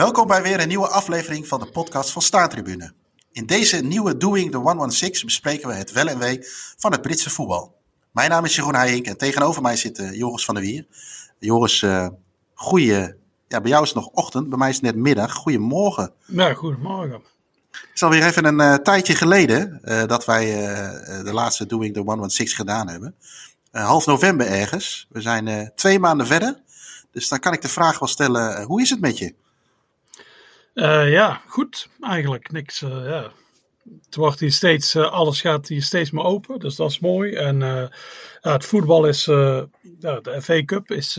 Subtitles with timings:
[0.00, 2.92] Welkom bij weer een nieuwe aflevering van de podcast van Staartribune.
[3.32, 6.38] In deze nieuwe Doing the 116 bespreken we het wel en wee
[6.76, 7.74] van het Britse voetbal.
[8.10, 10.86] Mijn naam is Jeroen Heijink en tegenover mij zit uh, Joris van der Wier.
[11.38, 12.08] Joris, uh,
[12.54, 13.14] goeie,
[13.48, 15.32] ja, bij jou is het nog ochtend, bij mij is het net middag.
[15.32, 16.12] Goedemorgen.
[16.24, 17.22] Ja, goedemorgen.
[17.70, 20.44] Het is alweer even een uh, tijdje geleden dat wij
[21.24, 23.14] de laatste Doing the 116 gedaan hebben.
[23.70, 25.06] half november ergens.
[25.08, 26.60] We zijn twee maanden verder.
[27.12, 29.34] Dus dan kan ik de vraag wel stellen, hoe is het met je?
[30.80, 31.88] Uh, ja, goed.
[32.00, 32.82] Eigenlijk niks.
[32.82, 33.30] Uh, ja.
[34.04, 37.34] Het wordt hier steeds, uh, alles gaat hier steeds meer open, dus dat is mooi.
[37.34, 37.90] En ja,
[38.40, 41.18] het voetbal is, de FA Cup is,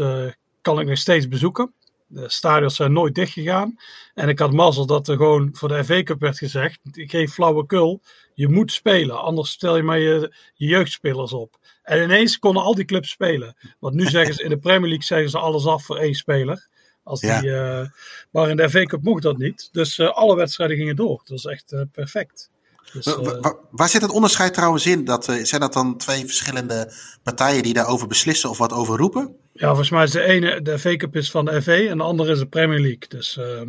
[0.61, 1.73] kan ik nog steeds bezoeken.
[2.07, 3.75] De stadions zijn nooit dicht gegaan.
[4.13, 8.01] En ik had mazzel dat er gewoon voor de FA Cup werd gezegd: geen flauwekul,
[8.33, 11.59] je moet spelen, anders stel je maar je jeugdspelers op.
[11.83, 13.55] En ineens konden al die clubs spelen.
[13.79, 16.69] Want nu zeggen ze in de Premier League zeggen ze alles af voor één speler.
[17.03, 17.81] Als die, ja.
[17.81, 17.87] uh,
[18.31, 19.69] maar in de FA Cup mocht dat niet.
[19.71, 21.21] Dus uh, alle wedstrijden gingen door.
[21.25, 22.49] Dat is echt uh, perfect.
[22.93, 25.05] Dus, waar, waar, zit het onderscheid trouwens in?
[25.05, 29.35] Dat, zijn dat dan twee verschillende partijen die daarover beslissen of wat over roepen?
[29.53, 32.03] Ja, volgens mij is de ene, de FA Cup is van de FA en de
[32.03, 33.07] andere is de Premier League.
[33.07, 33.65] Dus ja,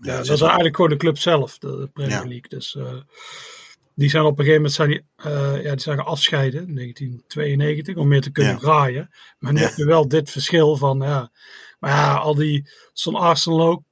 [0.00, 2.26] ja dat is eigenlijk gewoon de club zelf, de, Premier ja.
[2.26, 2.48] League.
[2.48, 2.76] Dus
[4.00, 5.02] die zijn op een gegeven moment zijn die,
[5.62, 9.10] ja, die zijn afscheiden in 1992 om meer te kunnen draaien.
[9.38, 11.30] Maar nu heb je wel dit verschil van ja,
[11.78, 13.82] maar ja, al die, zo'n Arsenal ook,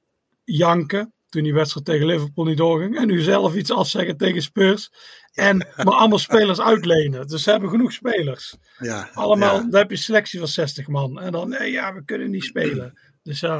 [0.43, 2.97] janken toen die wedstrijd tegen Liverpool niet doorging.
[2.97, 4.91] En nu zelf iets afzeggen tegen Spurs.
[5.33, 7.27] En maar allemaal spelers uitlenen.
[7.27, 8.55] Dus ze hebben genoeg spelers.
[8.77, 11.19] Ja, Allemaal, dan heb je selectie van 60 man.
[11.19, 12.99] En dan, nee, ja, we kunnen niet spelen.
[13.23, 13.57] Dus ja.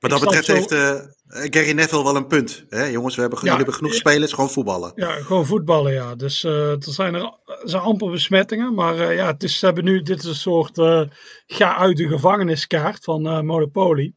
[0.00, 0.54] Wat dat betreft zo...
[0.54, 0.94] heeft uh,
[1.28, 2.64] Gary Neville wel een punt.
[2.68, 2.84] Hè?
[2.84, 4.92] Jongens, we hebben, ja, jullie hebben genoeg spelers, gewoon voetballen.
[4.94, 6.14] Ja, gewoon voetballen, ja.
[6.14, 7.32] Dus uh, er zijn er,
[7.62, 8.74] zijn amper besmettingen.
[8.74, 10.76] Maar uh, ja, het is, ze hebben nu, dit is een soort
[11.46, 14.12] ga uit de gevangeniskaart van Monopoly.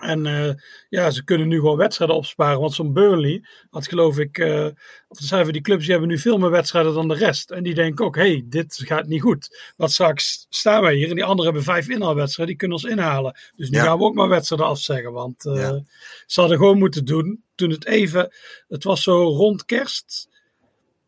[0.00, 0.50] En uh,
[0.88, 2.60] ja, ze kunnen nu gewoon wedstrijden opsparen.
[2.60, 4.66] Want zo'n Burnley had geloof ik, uh,
[5.08, 7.50] of zijn we die clubs, die hebben nu veel meer wedstrijden dan de rest.
[7.50, 9.72] En die denken ook, hey, dit gaat niet goed.
[9.76, 13.38] Want straks staan wij hier en die anderen hebben vijf inhaalwedstrijden, die kunnen ons inhalen.
[13.56, 13.84] Dus nu ja.
[13.84, 15.12] gaan we ook maar wedstrijden afzeggen.
[15.12, 15.82] Want uh, ja.
[16.26, 18.32] ze hadden gewoon moeten doen, toen het even,
[18.68, 20.28] het was zo rond kerst,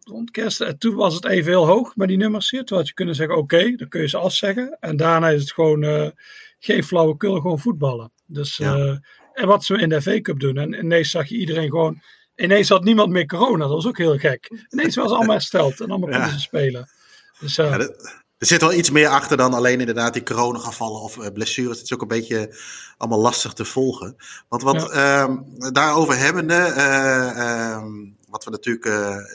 [0.00, 2.64] rond kerst, en toen was het even heel hoog met die nummers hier.
[2.64, 4.76] Toen had je kunnen zeggen, oké, okay, dan kun je ze afzeggen.
[4.80, 6.12] En daarna is het gewoon
[6.58, 8.11] geen flauwekul, gewoon voetballen.
[8.26, 8.76] Dus, ja.
[8.76, 8.96] uh,
[9.32, 10.56] en wat ze in de FA Cup doen.
[10.56, 12.02] En ineens zag je iedereen gewoon.
[12.36, 13.58] Ineens had niemand meer corona.
[13.58, 14.66] Dat was ook heel gek.
[14.68, 15.80] Ineens was allemaal hersteld.
[15.80, 16.32] En allemaal konden ja.
[16.32, 16.88] ze spelen.
[17.40, 17.78] Dus, ja,
[18.42, 21.76] er zit wel iets meer achter dan alleen inderdaad die coronagevallen of uh, blessures.
[21.76, 22.56] Het is ook een beetje
[22.96, 24.16] allemaal lastig te volgen.
[24.48, 25.28] Want wat ja.
[25.28, 25.36] uh,
[25.70, 27.82] daarover hebbende, uh,
[28.28, 28.86] wat we natuurlijk,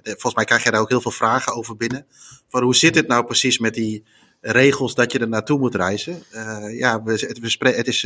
[0.03, 2.05] volgens mij krijg jij daar ook heel veel vragen over binnen.
[2.49, 4.03] Van hoe zit het nou precies met die
[4.41, 6.23] regels dat je er naartoe moet reizen.
[6.71, 8.01] Ja, we, het, we, het is,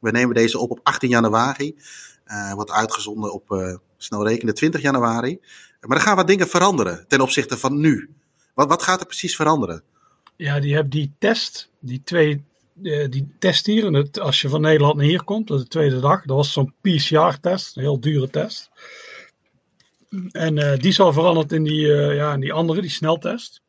[0.00, 1.76] we nemen deze op op 18 januari.
[2.26, 5.40] Uh, wordt uitgezonden op, snel rekenen, 20 januari.
[5.80, 8.10] Maar er gaan wat dingen veranderen ten opzichte van nu.
[8.54, 9.82] Wat, wat gaat er precies veranderen?
[10.36, 12.44] Ja, die hebt die test, die twee,
[13.08, 14.08] die test hier.
[14.20, 16.24] Als je van Nederland naar hier komt, dat is de tweede dag.
[16.24, 18.70] Dat was zo'n PCR-test, een heel dure test.
[20.30, 23.60] En die zal veranderd in die, ja, in die andere, die sneltest.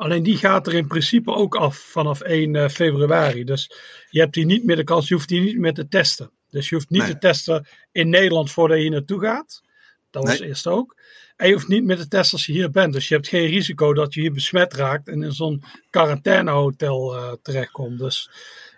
[0.00, 3.44] Alleen die gaat er in principe ook af vanaf 1 uh, februari.
[3.44, 3.70] Dus
[4.10, 6.30] je hebt hier niet meer de kans, je hoeft die niet meer te testen.
[6.50, 7.10] Dus je hoeft niet nee.
[7.10, 9.62] te testen in Nederland voordat je hier naartoe gaat.
[10.10, 10.48] Dat was nee.
[10.48, 10.96] eerst ook.
[11.36, 12.92] En je hoeft niet meer te testen als je hier bent.
[12.92, 17.32] Dus je hebt geen risico dat je hier besmet raakt en in zo'n quarantainehotel uh,
[17.42, 17.98] terechtkomt.
[17.98, 18.30] Dus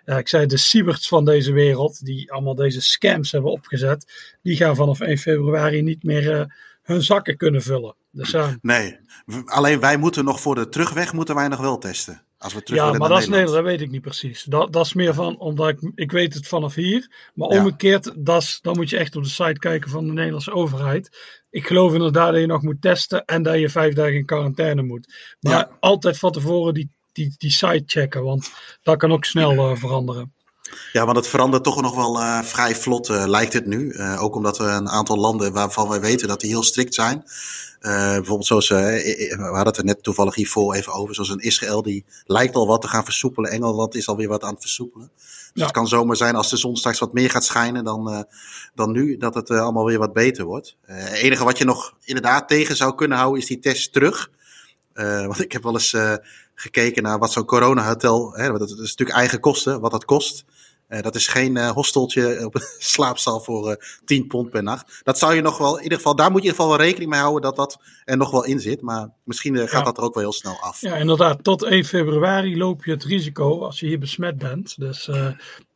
[0.05, 4.75] ik zei, de Sieberts van deze wereld, die allemaal deze scams hebben opgezet, die gaan
[4.75, 6.45] vanaf 1 februari niet meer uh,
[6.83, 7.95] hun zakken kunnen vullen.
[8.11, 8.99] Dus, uh, nee,
[9.45, 12.23] alleen wij moeten nog voor de terugweg moeten wij nog wel testen.
[12.37, 14.43] Als we terug ja, maar dat is Nederland, dat weet ik niet precies.
[14.43, 17.31] Dat, dat is meer van, omdat ik, ik weet het vanaf hier.
[17.33, 20.53] Maar omgekeerd, dat is, dan moet je echt op de site kijken van de Nederlandse
[20.53, 21.17] overheid.
[21.49, 24.81] Ik geloof inderdaad dat je nog moet testen en dat je vijf dagen in quarantaine
[24.81, 25.35] moet.
[25.39, 25.77] Maar ja.
[25.79, 28.51] altijd van tevoren die, die, die site checken, want
[28.81, 30.33] dat kan ook snel uh, veranderen.
[30.91, 33.93] Ja, want het verandert toch nog wel uh, vrij vlot, uh, lijkt het nu.
[33.93, 37.23] Uh, ook omdat we een aantal landen waarvan wij weten dat die heel strikt zijn.
[37.79, 42.05] bijvoorbeeld zoals, we hadden het er net toevallig hiervoor even over, zoals een Israël, die
[42.25, 43.51] lijkt al wat te gaan versoepelen.
[43.51, 45.11] Engeland is alweer wat aan het versoepelen.
[45.15, 45.63] Dus ja.
[45.63, 48.25] het kan zomaar zijn als de zon straks wat meer gaat schijnen dan,
[48.75, 50.75] dan nu, dat het allemaal weer wat beter wordt.
[50.81, 54.29] Het enige wat je nog inderdaad tegen zou kunnen houden is die test terug.
[54.93, 55.95] want ik heb wel eens
[56.55, 60.45] gekeken naar wat zo'n corona-hotel, hè, dat is natuurlijk eigen kosten, wat dat kost.
[60.89, 65.01] Uh, dat is geen uh, hosteltje op een slaapzaal voor uh, 10 pond per nacht.
[65.03, 66.87] Dat zou je nog wel, in ieder geval, daar moet je in ieder geval wel
[66.87, 68.81] rekening mee houden dat dat er nog wel in zit.
[68.81, 69.81] Maar misschien gaat ja.
[69.81, 70.81] dat er ook wel heel snel af.
[70.81, 71.43] Ja, inderdaad.
[71.43, 74.79] Tot 1 februari loop je het risico als je hier besmet bent.
[74.79, 75.09] Dus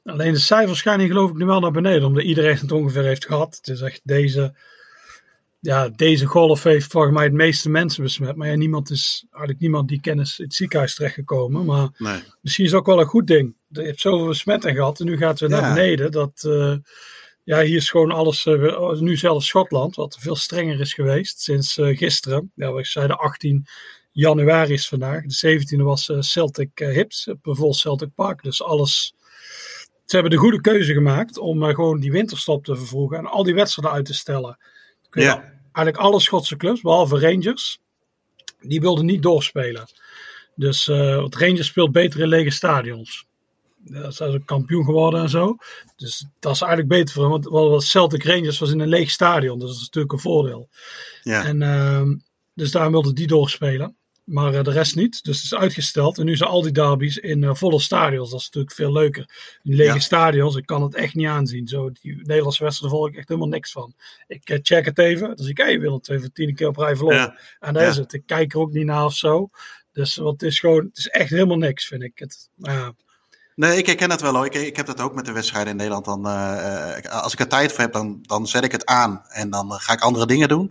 [0.07, 3.25] Alleen de cijfers gaan geloof ik nu wel naar beneden, omdat iedereen het ongeveer heeft
[3.25, 3.55] gehad.
[3.55, 4.53] Het is echt deze,
[5.59, 8.35] ja, deze golf heeft volgens mij het meeste mensen besmet.
[8.35, 11.65] Maar ja, niemand is, eigenlijk niemand die kennis in het ziekenhuis terechtgekomen.
[11.65, 12.23] Maar Nee.
[12.41, 13.55] misschien is het ook wel een goed ding.
[13.67, 15.73] Je hebt zoveel besmetting gehad en nu gaat het weer naar Ja.
[15.73, 16.11] beneden.
[16.11, 16.75] Dat, eh,
[17.43, 21.41] ja, hier is gewoon alles, eh, oh, nu zelfs Schotland, wat veel strenger is geweest
[21.41, 22.51] sinds eh, gisteren.
[22.55, 23.65] Ja, we zeiden 18
[24.11, 25.23] januari is vandaag.
[25.25, 28.43] De 17e was Celtic Hips, op vol Celtic Park.
[28.43, 29.13] Dus alles,
[30.05, 33.53] ze hebben de goede keuze gemaakt om gewoon die winterstop te vervroegen en al die
[33.55, 34.57] wedstrijden uit te stellen.
[35.11, 35.53] Ja.
[35.71, 37.79] Eigenlijk alle Schotse clubs, behalve Rangers,
[38.61, 39.89] die wilden niet doorspelen.
[40.55, 43.25] Dus want Rangers speelt beter in lege stadions.
[43.85, 45.57] Ze zijn ook kampioen geworden en zo.
[45.95, 47.51] Dus dat is eigenlijk beter voor hem.
[47.51, 49.59] Want Celtic Rangers was in een leeg stadion.
[49.59, 50.69] Dus dat is natuurlijk een voordeel.
[51.23, 51.45] Ja.
[51.45, 52.15] En, ehm,
[52.53, 53.95] dus daarom wilden die doorspelen.
[54.27, 55.23] Maar eh, de rest niet.
[55.23, 56.17] Dus het is uitgesteld.
[56.17, 58.29] En nu zijn al die derbies in eh, volle stadions.
[58.29, 59.29] Dat is natuurlijk veel leuker.
[59.63, 59.99] In lege Ja.
[59.99, 61.67] stadions, ik kan het echt niet aanzien.
[61.67, 63.93] Zo, die Nederlandse wedstrijden volg ik echt helemaal niks van.
[64.27, 65.27] Ik eh, check het even.
[65.27, 67.17] Dan zie ik, hé, Willem twee voor tien keer op rij verloren.
[67.19, 67.37] Ja.
[67.59, 67.89] En dat Ja.
[67.89, 68.13] is het.
[68.13, 69.49] Ik kijk er ook niet naar of zo.
[69.91, 72.19] Dus wat het is gewoon, het is echt helemaal niks, vind ik.
[72.19, 72.93] Het, ja,
[73.57, 74.45] Nee, ik herken dat wel hoor.
[74.45, 76.05] Ik, ik heb dat ook met de wedstrijden in Nederland.
[76.05, 79.21] Dan, eh, eh, als ik er tijd voor heb, dan, dan zet ik het aan
[79.27, 80.69] en dan eh, ga ik andere dingen doen.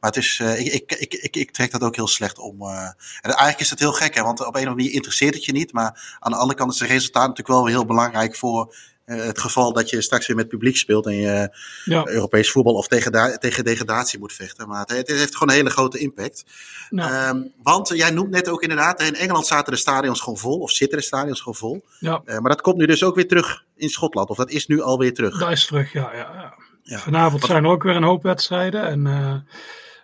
[0.00, 2.62] Maar het is, ik, ik, ik, ik, trek dat ook heel slecht om.
[2.62, 5.44] En eigenlijk is het heel gek, hè, want op een of andere manier interesseert het
[5.44, 5.72] je niet.
[5.72, 8.74] Maar aan de andere kant is het resultaat natuurlijk wel heel belangrijk voor
[9.16, 12.06] het geval dat je straks weer met publiek speelt en je ja.
[12.08, 14.68] Europees voetbal of tegen, tegen degradatie moet vechten.
[14.68, 16.44] Maar het, het heeft gewoon een hele grote impact.
[16.90, 20.38] Nou, Ehm, want eh, jij noemt net ook inderdaad, in Engeland zaten de stadions gewoon
[20.38, 21.84] vol, of zitten de stadions gewoon vol.
[21.98, 24.66] ja, Eh, maar dat komt nu dus ook weer terug in Schotland, of dat is
[24.66, 25.38] nu alweer terug.
[25.38, 26.10] dat is terug, ja.
[26.14, 26.98] ja, ja.
[26.98, 28.82] Vanavond Wat- zijn er ook weer een hoop wedstrijden.
[28.86, 29.34] En eh,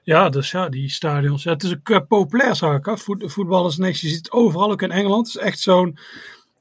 [0.02, 1.42] ja, dus ja, die stadions.
[1.42, 2.84] Ja, het is eh, populair, zag ik.
[2.84, 2.96] hè.
[2.98, 4.00] Voet, voetbal is niks.
[4.00, 5.26] Je ziet het overal, ook in Engeland.
[5.26, 5.98] Het is echt zo'n...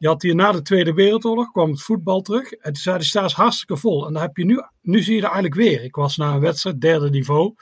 [0.04, 2.52] Je had hier na de Tweede Wereldoorlog, kwam het voetbal terug.
[2.52, 4.08] En toen zei de hartstikke vol.
[4.08, 5.84] En dan heb je nu, nu zie je er eigenlijk weer.
[5.84, 7.54] Ik was naar een wedstrijd, derde niveau.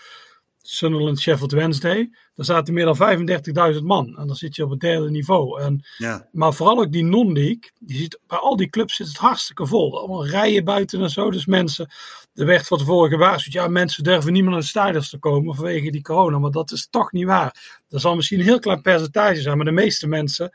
[0.61, 2.09] Sunderland Sheffield Wednesday.
[2.33, 4.17] Daar zaten meer dan 35.000 man.
[4.17, 5.61] En dan zit je op het derde niveau.
[5.61, 7.71] En Ja, maar vooral ook die non-league.
[7.85, 9.99] Je ziet, bij al die clubs zit het hartstikke vol.
[9.99, 11.31] Allemaal rijen buiten en zo.
[11.31, 11.89] Dus mensen,
[12.33, 13.53] er werd van tevoren gewaarschuwd.
[13.53, 16.39] Ja, mensen durven niet meer naar de stadions te komen vanwege die corona.
[16.39, 17.81] Maar dat is toch niet waar.
[17.87, 19.55] Dat zal misschien een heel klein percentage zijn.
[19.55, 20.51] Maar de meeste mensen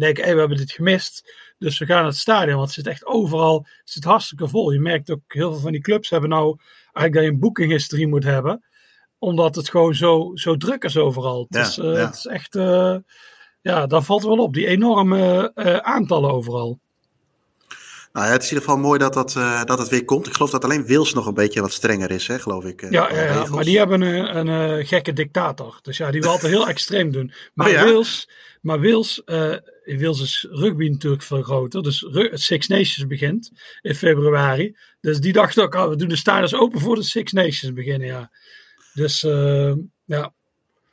[0.00, 1.32] denken, hé, we hebben dit gemist.
[1.58, 2.56] Dus we gaan naar het stadion.
[2.56, 4.70] Want het zit echt overal, het zit hartstikke vol.
[4.70, 6.58] Je merkt ook, heel veel van die clubs hebben nou
[6.92, 8.64] eigenlijk dat je een boekinghistorie moet hebben.
[9.18, 11.46] Omdat het gewoon zo, zo druk is overal.
[11.48, 12.06] Het, Ja, is, ja.
[12.06, 12.54] het is echt...
[12.54, 12.96] eh,
[13.60, 14.54] ja, daar valt wel op.
[14.54, 16.80] Die enorme eh, aantallen overal.
[18.14, 20.26] Nou ja, het is in ieder geval mooi dat, dat, eh, dat het weer komt.
[20.26, 22.82] Ik geloof dat alleen Wils nog een beetje wat strenger is, hè, geloof ik.
[22.82, 25.78] eh, Ja, maar die hebben een, een, eh, gekke dictator.
[25.82, 27.32] Dus ja, die wil altijd heel extreem doen.
[27.54, 27.84] Maar Oh ja?
[27.84, 28.28] Wales,
[28.60, 31.82] maar Wales, eh, Wales is rugby natuurlijk veel groter.
[31.82, 33.50] Dus Six Nations begint
[33.80, 34.76] in februari.
[35.00, 38.06] Dus die dachten ook, oh, we doen de stadions open voor de Six Nations beginnen.
[38.08, 38.30] Ja.
[38.92, 39.20] Dus
[40.04, 40.34] ja,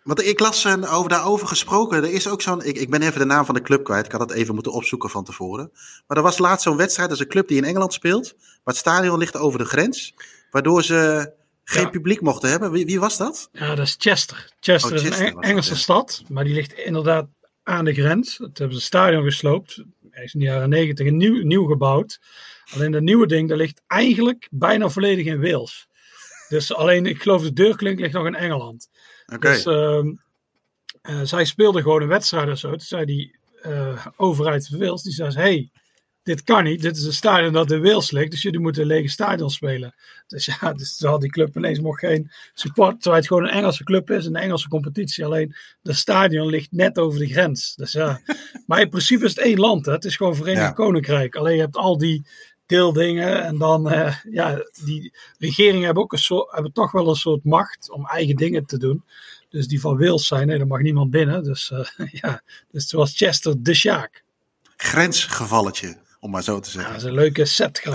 [0.04, 2.04] Want ik las eh, over daarover gesproken.
[2.04, 2.64] Er is ook zo'n.
[2.64, 4.06] Ik, ik ben even de naam van de club kwijt.
[4.06, 5.72] Ik had het even moeten opzoeken van tevoren.
[6.08, 7.10] Maar er was laatst zo'n wedstrijd.
[7.10, 8.34] Dat is een club die in Engeland speelt.
[8.38, 10.14] Maar het stadion ligt over de grens.
[10.52, 11.32] Waardoor ze
[11.64, 11.90] geen Ja.
[11.90, 12.72] publiek mochten hebben.
[12.72, 13.50] Wie, wie was dat?
[13.52, 14.54] Ja, dat is Chester.
[14.60, 15.78] Chester Oh, is een Eng- dat, Engelse ja.
[15.80, 17.28] stad, maar die ligt inderdaad
[17.64, 18.38] aan de grens.
[18.38, 19.84] Het hebben ze stadion gesloopt.
[20.10, 22.20] Hij is in de jaren negentig nieuw, nieuw gebouwd.
[22.74, 25.88] Alleen dat nieuwe ding, dat ligt eigenlijk bijna volledig in Wales.
[26.50, 28.90] Dus alleen, ik geloof de deurklink ligt nog in Engeland.
[29.40, 30.12] Dus ehm,
[31.02, 32.70] eh, zij speelden gewoon een wedstrijd of zo.
[32.70, 35.70] Toen zei die eh, overheid van Wales, die zei, hey,
[36.24, 36.82] dit kan niet.
[36.82, 39.96] Dit is een stadion dat in Wales ligt, dus jullie moeten een lege stadion spelen.
[40.28, 43.54] Dus ja, dus toen had die club ineens nog geen support, terwijl het gewoon een
[43.54, 45.26] Engelse club is, een Engelse competitie.
[45.26, 47.76] Alleen, de stadion ligt net over de grens.
[47.76, 48.22] Dus ja,
[48.68, 49.92] maar in principe is het één land, hè.
[49.92, 50.72] het is gewoon Verenigd Ja.
[50.72, 51.36] Koninkrijk.
[51.36, 52.26] Alleen je hebt al die
[52.72, 57.16] deeldingen en dan, eh, ja, die regeringen hebben ook een soort, hebben toch wel een
[57.16, 59.04] soort macht om eigen dingen te doen.
[59.50, 61.44] Dus die van Wales zijn, nee, daar mag niemand binnen.
[61.44, 64.24] Dus eh, ja, dus zoals Chester de Sjaak.
[64.78, 66.92] Grensgevalletje, om maar zo te Ja, zeggen.
[66.92, 67.82] dat is een leuke set.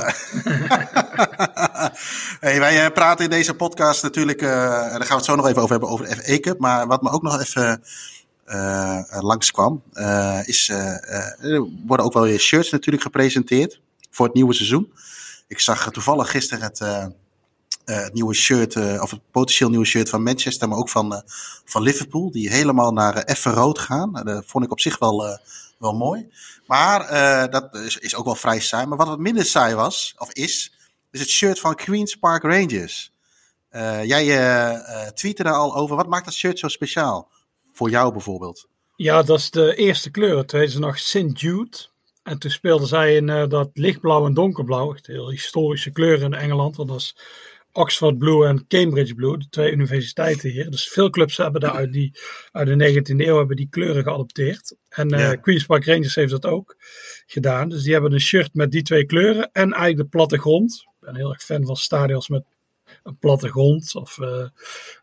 [2.46, 5.46] hey, wij eh, praten in deze podcast natuurlijk, en daar gaan we het zo nog
[5.46, 6.58] even over hebben, over de FA Cup.
[6.58, 7.82] Maar wat me ook nog even
[8.44, 9.82] eh langskwam,
[10.44, 13.80] is, er worden ook wel weer shirts natuurlijk gepresenteerd
[14.16, 14.92] voor het nieuwe seizoen.
[15.46, 17.06] Ik zag toevallig gisteren het, eh,
[17.86, 21.22] eh, het nieuwe shirt, eh, of het potentieel nieuwe shirt van Manchester, maar ook van,
[21.64, 24.12] van Liverpool, die helemaal naar eh, effe rood gaan.
[24.12, 25.38] Dat vond ik op zich wel,
[25.78, 26.28] wel mooi.
[26.66, 27.00] Maar
[27.50, 28.86] dat is, is ook wel vrij saai.
[28.86, 30.72] Maar wat wat minder saai was, of is,
[31.10, 33.12] is het shirt van Queen's Park Rangers.
[34.02, 34.24] Jij
[35.14, 35.96] tweette daar al over.
[35.96, 37.28] Wat maakt dat shirt zo speciaal?
[37.72, 38.66] Voor jou bijvoorbeeld.
[38.96, 40.36] Ja, dat is de eerste kleur.
[40.36, 41.40] Het ze nog St.
[41.40, 41.76] Jude.
[42.26, 44.94] En toen speelden zij in dat lichtblauw en donkerblauw.
[44.94, 46.76] Echt heel historische kleuren in Engeland.
[46.76, 47.16] Want dat is
[47.72, 50.70] Oxford Blue en Cambridge Blue, de twee universiteiten hier.
[50.70, 52.18] Dus veel clubs hebben daar uit, die,
[52.52, 54.76] uit de 19e eeuw hebben die kleuren geadopteerd.
[54.88, 56.76] En uh, Queen's Park Rangers heeft dat ook
[57.26, 57.68] gedaan.
[57.68, 60.72] Dus die hebben een shirt met die twee kleuren en eigenlijk de plattegrond.
[60.72, 62.44] Ik ben heel erg fan van stadions met
[63.02, 64.48] een plattegrond of uh,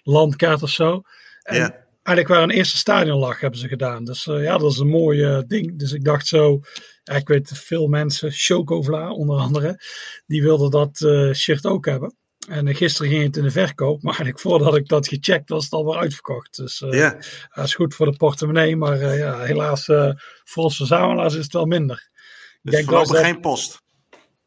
[0.03, 1.01] landkaart of zo.
[1.41, 1.85] En ja.
[2.03, 4.03] Eigenlijk waar een eerste stadion lag hebben ze gedaan.
[4.03, 5.79] Dus uh, ja, dat is een mooi ding.
[5.79, 6.59] Dus ik dacht zo,
[7.03, 9.79] ja, ik weet veel mensen, Chocola onder andere,
[10.25, 10.97] die wilden dat
[11.35, 12.15] shirt ook hebben.
[12.49, 15.73] En gisteren ging het in de verkoop, maar eigenlijk voordat ik dat gecheckt was het
[15.73, 16.57] alweer uitverkocht.
[16.57, 17.17] Dus ja.
[17.53, 19.85] dat is goed voor de portemonnee, maar ja, helaas
[20.43, 22.09] voor ons verzamelaars is het wel minder.
[22.61, 23.82] Dus ik denk dat geen post?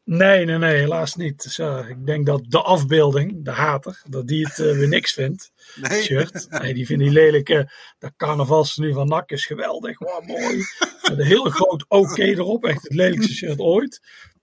[0.07, 1.43] Nee, nee, nee, helaas niet.
[1.43, 1.59] Dus,
[1.89, 5.51] ik denk dat de afbeelding, de hater, dat die het weer niks vindt.
[5.75, 6.01] Nee.
[6.01, 6.47] Shirt.
[6.49, 9.99] Nee, die vindt die lelijke, dat carnavalsnu van NAC is geweldig.
[9.99, 10.57] Wow, mooi.
[11.01, 14.01] Met een heel groot oké erop, echt het lelijkste shirt ooit.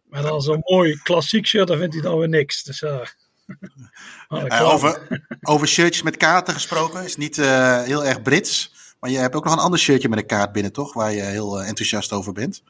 [0.09, 2.63] Maar dan zo'n mooi klassiek shirt, dan vindt hij dan weer niks.
[2.63, 3.03] Dus ja.
[4.29, 7.37] Oh, over, over shirtjes met kaarten gesproken, is niet
[7.85, 8.73] heel erg Brits.
[9.01, 10.93] Maar je hebt ook nog een ander shirtje met een kaart binnen, toch?
[10.93, 12.63] Waar je heel enthousiast over bent.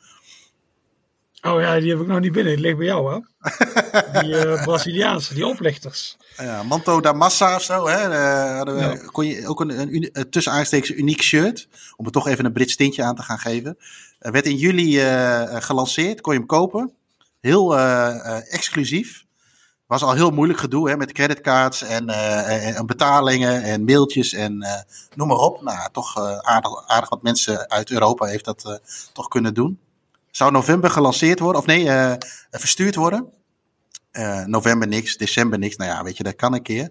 [1.47, 2.53] Oh ja, die heb ik nog niet binnen.
[2.53, 3.21] Die ligt bij jou, hè?
[4.21, 6.17] Die uh, Braziliaanse, die oplichters.
[6.37, 8.09] Ja, Manto da Massa of zo, hè?
[8.09, 8.97] Uh, ja.
[8.97, 12.77] kon je ook een, een, een tussen uniek shirt, om er toch even een Brits
[12.77, 13.79] tintje aan te gaan geven.
[14.19, 15.01] werd in juli
[15.61, 16.93] gelanceerd, kon je hem kopen.
[17.41, 17.79] Heel
[18.49, 19.25] exclusief
[19.87, 24.67] was al heel moeilijk gedoe hè, met creditcards en, en, betalingen en mailtjes en
[25.15, 25.63] noem maar op.
[25.63, 28.81] Nou, toch aardig, aardig wat mensen uit Europa heeft dat
[29.13, 29.79] toch kunnen doen.
[30.37, 32.17] Zou november gelanceerd worden, of nee,
[32.51, 33.33] verstuurd worden.
[34.47, 35.77] november niks, december niks.
[35.77, 36.91] Nou ja, weet je, dat kan een keer.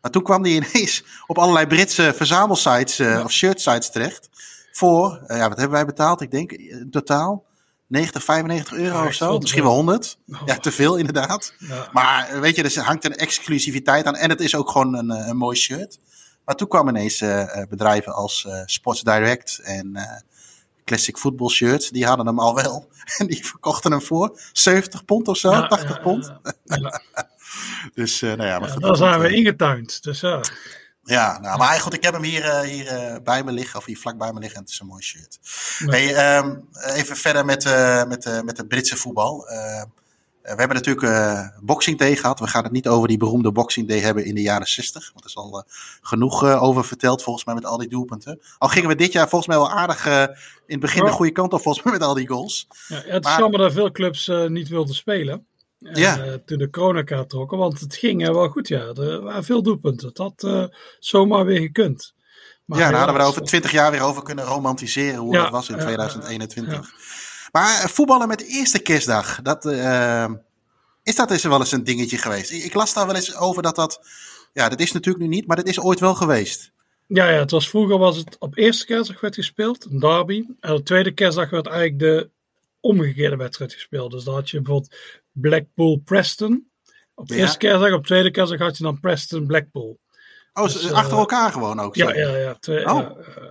[0.00, 4.28] Maar toen kwam die ineens op allerlei Britse verzamelsites of shirt sites terecht.
[4.72, 6.20] Voor, ja, wat hebben wij betaald?
[6.20, 7.44] Ik denk in totaal
[7.88, 9.38] 90, 95 euro of zo.
[9.38, 10.18] Misschien wel 100.
[10.44, 11.54] Ja, te veel inderdaad.
[11.92, 14.16] Maar weet je, er hangt een exclusiviteit aan.
[14.16, 15.98] En het is ook gewoon een, een mooi shirt.
[16.44, 20.02] Maar toen kwamen ineens uh, bedrijven als uh, Sports Direct en uh,
[20.88, 21.90] Classic Football Shirts.
[21.90, 22.88] Die hadden hem al wel.
[23.18, 26.32] En die verkochten hem voor 70 pond of zo, ja, 80 pond.
[27.94, 30.02] dus nou ja, maar Dan zijn we ingetuind.
[30.02, 30.40] Dus ja.
[31.02, 33.84] Ja, nou, maar goed, ik heb hem hier, uh, hier uh, bij me liggen, of
[33.84, 34.56] hier vlak bij me liggen.
[34.56, 35.38] En het is een mooi shirt.
[35.78, 39.46] Hey, um, even verder met, uh, met, met het Britse voetbal.
[40.54, 42.40] We hebben natuurlijk Boxing Day gehad.
[42.40, 45.10] We gaan het niet over die beroemde Boxing Day hebben in de jaren 60.
[45.12, 45.64] Want er is al
[46.00, 48.40] genoeg over verteld, volgens mij, met al die doelpunten.
[48.58, 50.34] Al gingen we dit jaar volgens mij wel aardig in
[50.66, 52.66] het begin de goede kant op, volgens mij, met al die goals.
[52.88, 55.46] Ja, het is jammer dat veel clubs niet wilden spelen.
[55.78, 56.26] Ja.
[56.26, 58.80] Uh, toen de coronakaart trokken, want het ging uh, wel goed, ja.
[58.80, 60.10] Er waren veel doelpunten.
[60.12, 60.64] Dat had uh,
[60.98, 62.14] zomaar weer gekund.
[62.64, 65.42] Maar ja, daar hadden we er over twintig jaar weer over kunnen romantiseren hoe ja,
[65.42, 66.90] dat was in 2021.
[67.52, 69.64] Maar voetballen met de eerste kerstdag, dat,
[71.02, 72.50] is dat eens wel eens een dingetje geweest?
[72.50, 74.00] Ik, ik, las daar wel eens over dat dat,
[74.52, 76.72] ja, dat is natuurlijk nu niet, maar dat is ooit wel geweest.
[77.06, 80.44] Ja, ja, het was vroeger was het op eerste kerstdag werd gespeeld, een derby.
[80.60, 82.30] En op tweede kerstdag werd eigenlijk de
[82.80, 84.10] omgekeerde wedstrijd gespeeld.
[84.10, 84.96] Dus dan had je bijvoorbeeld
[85.32, 86.70] Blackpool Preston.
[87.14, 87.40] Op de ja.
[87.40, 89.98] eerste kerstdag, op tweede kerstdag had je dan Preston Blackpool.
[90.52, 91.94] Oh, dus, achter uh, elkaar gewoon ook?
[91.94, 92.54] Ja, ja, ja.
[92.54, 92.98] Twee, oh.
[92.98, 93.46] uh,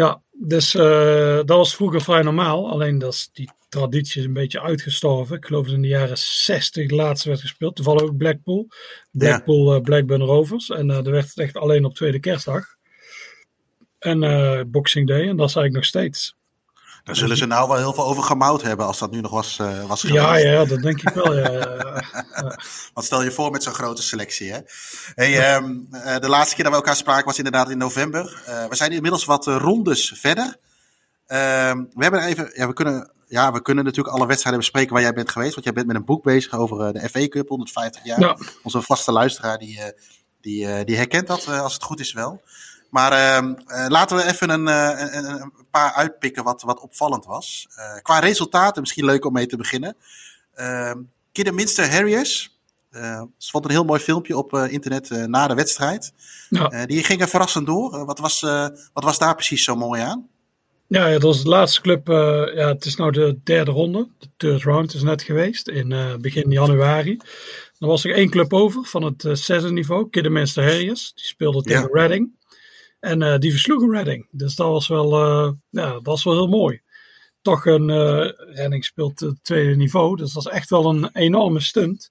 [0.00, 2.70] ja, dus uh, dat was vroeger vrij normaal.
[2.70, 5.36] Alleen dat is, die traditie is een beetje uitgestorven.
[5.36, 7.76] Ik geloof dat in de jaren 60 de laatste werd gespeeld.
[7.76, 8.68] Toevallig ook Blackpool.
[9.10, 9.80] Blackpool ja.
[9.80, 10.70] Blackburn Rovers.
[10.70, 12.66] En daar werd het echt alleen op tweede kerstdag.
[13.98, 15.28] En Boxing Day.
[15.28, 16.36] En dat is eigenlijk nog steeds.
[17.04, 19.58] Daar zullen ze nou wel heel veel over gemouwd hebben als dat nu nog was,
[19.60, 21.36] uh, was Ja, ja, dat denk ik wel.
[21.36, 22.02] Ja,
[22.94, 24.52] Want stel je voor met zo'n grote selectie.
[24.52, 24.58] Hè?
[25.14, 28.42] Hey, um, uh, de laatste keer dat we elkaar spraken was inderdaad in november.
[28.48, 30.56] Uh, we zijn inmiddels wat rondes verder.
[31.26, 35.02] Ehm, we hebben even, ja, we kunnen, ja, we kunnen natuurlijk alle wedstrijden bespreken waar
[35.02, 35.52] jij bent geweest.
[35.52, 38.20] Want jij bent met een boek bezig over de FA Cup 150 jaar.
[38.20, 38.36] Ja.
[38.62, 39.80] Onze vaste luisteraar die,
[40.40, 42.42] die, die herkent dat als het goed is wel.
[42.90, 47.66] Maar uh, laten we even een, uh, een, een, paar uitpikken wat, wat opvallend was.
[47.78, 49.96] Uh, qua resultaten, misschien leuk om mee te beginnen.
[50.56, 50.92] Uh,
[51.32, 52.58] Kidderminster Harriers.
[52.92, 56.12] Uh, ze vond een heel mooi filmpje op internet na de wedstrijd.
[56.48, 56.86] Ja.
[56.86, 58.04] die gingen verrassend door.
[58.04, 58.40] wat, was,
[58.92, 60.28] wat was daar precies zo mooi aan?
[60.86, 62.06] Ja, het was de laatste club.
[62.54, 64.08] ja, het is nou de derde ronde.
[64.18, 67.18] De third round is net geweest in begin januari.
[67.78, 71.12] Er was er één club over van het zesde niveau, Kidderminster Harriers.
[71.14, 71.88] Die speelde tegen ja.
[71.92, 72.30] Reading.
[73.00, 74.26] En uh, die versloegen Redding.
[74.30, 76.80] Dus dat was wel, uh, ja, dat was wel heel mooi.
[77.42, 80.16] Toch een uh, Redding speelt het tweede niveau.
[80.16, 82.10] Dus dat is echt wel een enorme stunt.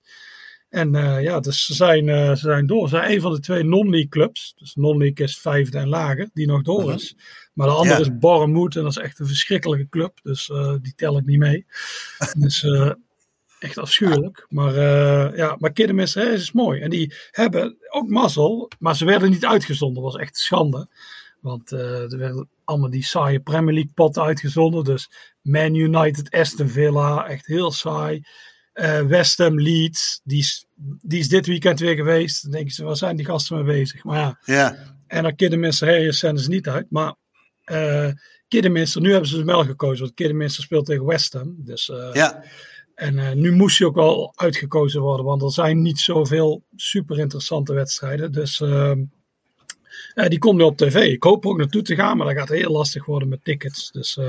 [0.69, 0.91] En
[1.22, 2.05] ja, dus ze zijn,
[2.38, 2.89] ze zijn door.
[2.89, 4.53] Ze zijn een van de twee non-league clubs.
[4.58, 7.15] Dus non-league is vijfde en lager, die nog door is.
[7.53, 8.01] Maar de andere ja.
[8.01, 10.19] is Bournemouth en dat is echt een verschrikkelijke club.
[10.22, 11.65] Dus die tel ik niet mee.
[12.38, 12.65] dus
[13.60, 14.46] echt afschuwelijk.
[14.50, 14.74] Maar
[15.36, 16.82] ja, maar Kidderminster is mooi.
[16.82, 20.04] En die hebben ook mazzel, maar ze werden niet uitgezonden.
[20.04, 20.88] Dat was echt schande.
[21.39, 24.84] Want er werden allemaal die saaie Premier League potten uitgezonden.
[24.84, 25.10] Dus
[25.42, 28.24] Man United, Aston Villa, echt heel saai.
[28.74, 30.66] Uh, West Ham Leeds, die is,
[31.01, 32.42] die is dit weekend weer geweest.
[32.42, 34.04] Dan denken ze, waar zijn die gasten mee bezig?
[34.04, 34.75] Maar ja, ja.
[35.08, 36.86] en dan Kidderminster Harriers zenden ze niet uit.
[36.89, 37.16] Maar
[37.66, 38.10] uh,
[38.48, 40.04] Kidderminster, nu hebben ze dus wel gekozen.
[40.04, 41.56] Want Kidderminster speelt tegen West Ham.
[41.58, 42.44] Dus, uh, ja.
[43.00, 45.25] En nu moest hij ook wel uitgekozen worden.
[45.25, 48.32] Want er zijn niet zoveel super interessante wedstrijden.
[48.32, 49.03] Dus ehm,
[50.13, 50.96] die komt nu op tv.
[50.96, 52.18] Ik hoop ook naartoe te gaan.
[52.18, 53.91] Maar dat gaat heel lastig worden met tickets.
[53.91, 54.20] Dus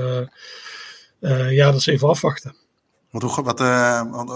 [1.49, 2.55] ja, dat is even afwachten.
[3.09, 3.59] Wat,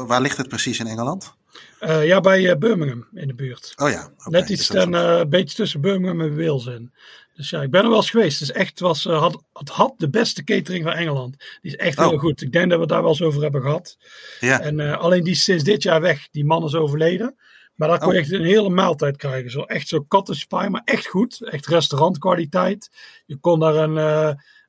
[0.08, 1.36] waar ligt het precies in Engeland?
[1.80, 3.74] Ja, bij Birmingham in de buurt.
[3.76, 4.04] Oh ja.
[4.04, 6.92] Okay, Net iets ten, een beetje tussen Birmingham en Wales in.
[7.36, 8.40] Dus ja, ik ben er wel eens geweest.
[8.40, 11.36] Het, is echt, was, had, het had de beste catering van Engeland.
[11.62, 12.10] Die is echt oh.
[12.10, 12.42] heel goed.
[12.42, 13.98] Ik denk dat we het daar wel eens over hebben gehad.
[14.40, 14.60] Ja.
[14.60, 16.28] En alleen die is sinds dit jaar weg.
[16.32, 17.36] Die man is overleden.
[17.76, 18.22] Maar daar kon je oh.
[18.24, 19.52] echt een hele maaltijd krijgen.
[19.52, 21.44] Zo, echt zo cottage pie, maar echt goed.
[21.44, 22.90] Echt restaurantkwaliteit.
[23.26, 23.96] Je kon daar een,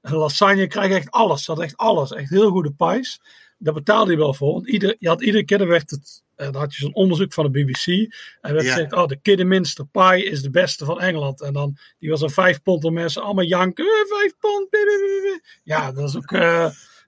[0.00, 0.96] een lasagne krijgen.
[0.96, 1.44] Echt alles.
[1.44, 2.12] Ze had echt alles.
[2.12, 3.20] Echt heel goede pies
[3.58, 4.52] daar betaalde je wel voor.
[4.52, 7.52] Want ieder, je had iedere keer werd het, uh, dan had je zo'n onderzoek van
[7.52, 7.86] de BBC.
[8.40, 8.72] En werd ja.
[8.72, 11.40] gezegd, oh, de Kidderminster Pie is de beste van Engeland.
[11.40, 13.84] En dan, die was een vijf pond en mensen allemaal janken.
[13.84, 14.68] Eh, vijf pond.
[15.62, 16.30] Ja, dat is ook...
[16.30, 16.40] Uh,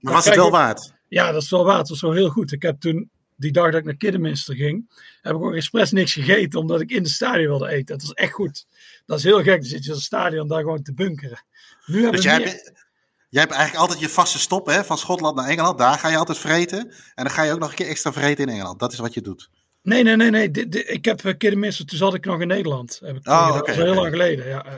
[0.00, 0.94] maar was het wel waard?
[1.08, 1.78] Ja, dat is wel waard.
[1.78, 2.52] Dat was wel heel goed.
[2.52, 4.90] Ik heb toen, die dag dat ik naar Kidderminster ging,
[5.22, 7.98] heb ik ook expres niks gegeten, omdat ik in de stadion wilde eten.
[7.98, 8.66] Dat is echt goed.
[9.06, 9.60] Dat is heel gek.
[9.60, 11.44] Dan zit je in het stadion daar gewoon te bunkeren.
[11.86, 12.86] Nu dus jij hebt...
[13.28, 15.78] Jij hebt eigenlijk altijd je vaste stop hè, van Schotland naar Engeland.
[15.78, 16.78] Daar ga je altijd vreten.
[17.14, 18.78] En dan ga je ook nog een keer extra vreten in Engeland.
[18.78, 19.50] Dat is wat je doet.
[19.82, 20.30] Nee, nee, nee.
[20.30, 20.50] nee.
[20.84, 23.00] ik heb een keer de minste, toen zat ik nog in Nederland.
[23.04, 23.96] Heb ik, oh, dat okay, heel okay.
[23.96, 24.48] lang geleden.
[24.48, 24.72] Ja, uh,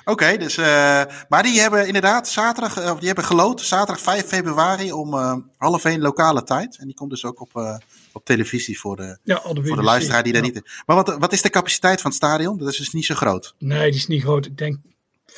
[0.00, 4.26] Oké, okay, dus, uh, maar die hebben inderdaad zaterdag, uh, die hebben geloot, zaterdag 5
[4.26, 6.78] februari om uh, half 1 lokale tijd.
[6.78, 7.80] En die komt dus ook op,
[8.12, 10.82] op televisie voor de, ja, voor de luisteraar die daar niet...
[10.86, 12.58] Maar wat, wat is de capaciteit van het stadion?
[12.58, 13.54] Dat is dus niet zo groot.
[13.58, 14.46] Nee, die is niet groot.
[14.46, 14.78] Ik denk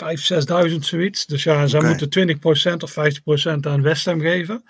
[0.05, 1.27] 5.000, 6.000 zoiets.
[1.27, 1.89] Dus ja, zij Oké.
[1.89, 2.09] moeten
[2.73, 4.65] 20% of 50% aan West Ham geven.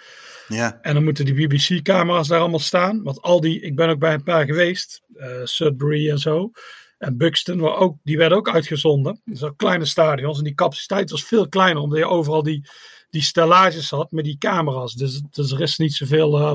[0.48, 3.02] Ja, En dan moeten die BBC-camera's daar allemaal staan.
[3.02, 6.50] Want al die, ik ben ook bij een paar geweest, eh, Sudbury en zo.
[6.98, 9.20] En Buxton, waar ook, die werden ook uitgezonden.
[9.24, 10.38] Dus ook kleine stadions.
[10.38, 12.68] En die capaciteit was veel kleiner, omdat je overal die,
[13.10, 14.94] die stellages had met die camera's.
[14.94, 16.54] Dus, dus er is niet zoveel, eh,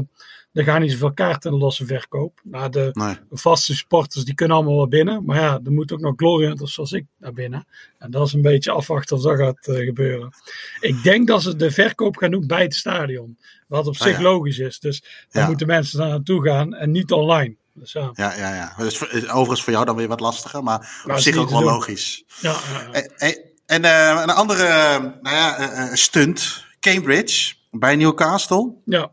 [0.53, 2.39] er gaan niet zoveel kaarten in de losse verkoop.
[2.69, 3.15] De nee.
[3.31, 5.25] vaste supporters, die kunnen allemaal wel binnen.
[5.25, 7.67] Maar ja, er moet ook nog glory hunters zoals ik naar binnen.
[7.99, 10.33] En dat is een beetje afwachten of dat gaat uh, gebeuren.
[10.79, 13.37] Ik denk dat ze de verkoop gaan doen bij het stadion.
[13.67, 14.21] Wat op Ah, zich ja.
[14.21, 14.79] logisch is.
[14.79, 15.47] Dus dan Ja.
[15.47, 17.55] moeten mensen daar naartoe gaan en niet online.
[17.73, 18.55] Dus ja, ja, ja.
[18.55, 18.73] ja.
[18.77, 21.69] Dus overigens voor jou dan weer wat lastiger, maar op Maar zich ook wel doen.
[21.71, 22.23] logisch.
[22.41, 22.55] ja.
[22.91, 28.73] En, en- en eh, een andere eh, nou ja, eh, eh, stunt, Cambridge bij Newcastle.
[28.85, 29.11] ja.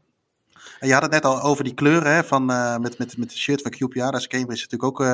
[0.80, 3.36] Je had het net al over die kleuren hè, van, eh, met, met, met de
[3.36, 3.98] shirt van QPR.
[3.98, 5.00] Daar is Cambridge natuurlijk ook.
[5.00, 5.06] eh,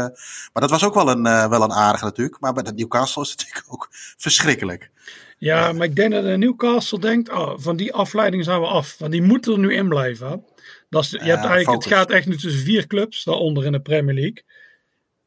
[0.53, 2.41] maar dat was ook wel een, eh, wel een aardige natuurlijk.
[2.41, 4.91] Maar bij de Newcastle is het natuurlijk ook verschrikkelijk.
[5.39, 8.99] Ja, maar ik denk dat de Newcastle denkt, oh, van die afleiding zijn we af.
[8.99, 10.45] Want die moeten er nu in blijven.
[10.91, 11.85] Dat is, je hebt eigenlijk, focus.
[11.85, 14.45] het gaat echt nu tussen vier clubs daaronder in de Premier League.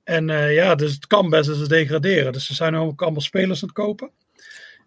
[0.03, 2.33] En ja, dus het kan best dat ze degraderen.
[2.33, 4.11] Dus ze zijn ook allemaal spelers aan het kopen.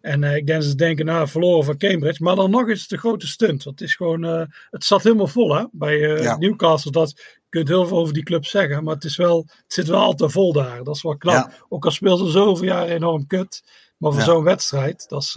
[0.02, 2.22] En eh, ik denk dat ze denken, nou, verloren van Cambridge.
[2.22, 3.64] Maar dan nog is het een grote stunt.
[3.64, 6.36] Want het is gewoon, eh, het zat helemaal vol hè, bij eh, Ja.
[6.36, 6.90] Newcastle.
[6.90, 8.84] Dat, je kunt heel veel over die club zeggen.
[8.84, 10.84] Maar het, is wel, het zit wel altijd vol daar.
[10.84, 11.34] Dat is wel knap.
[11.50, 11.56] Ja.
[11.68, 13.62] Ook al speelt ze zoveel jaren enorm kut.
[13.96, 14.26] Maar voor Ja.
[14.26, 15.32] zo'n wedstrijd, dat is...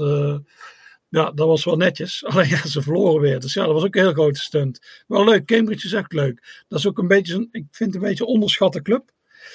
[1.10, 2.24] ja, dat was wel netjes.
[2.26, 3.40] Alleen ja, ze verloren weer.
[3.40, 5.04] Dus ja, dat was ook een heel grote stunt.
[5.08, 5.46] Wel leuk.
[5.46, 6.64] Cambridge is echt leuk.
[6.68, 9.12] Dat is ook een beetje, ik vind het een beetje een onderschatte club.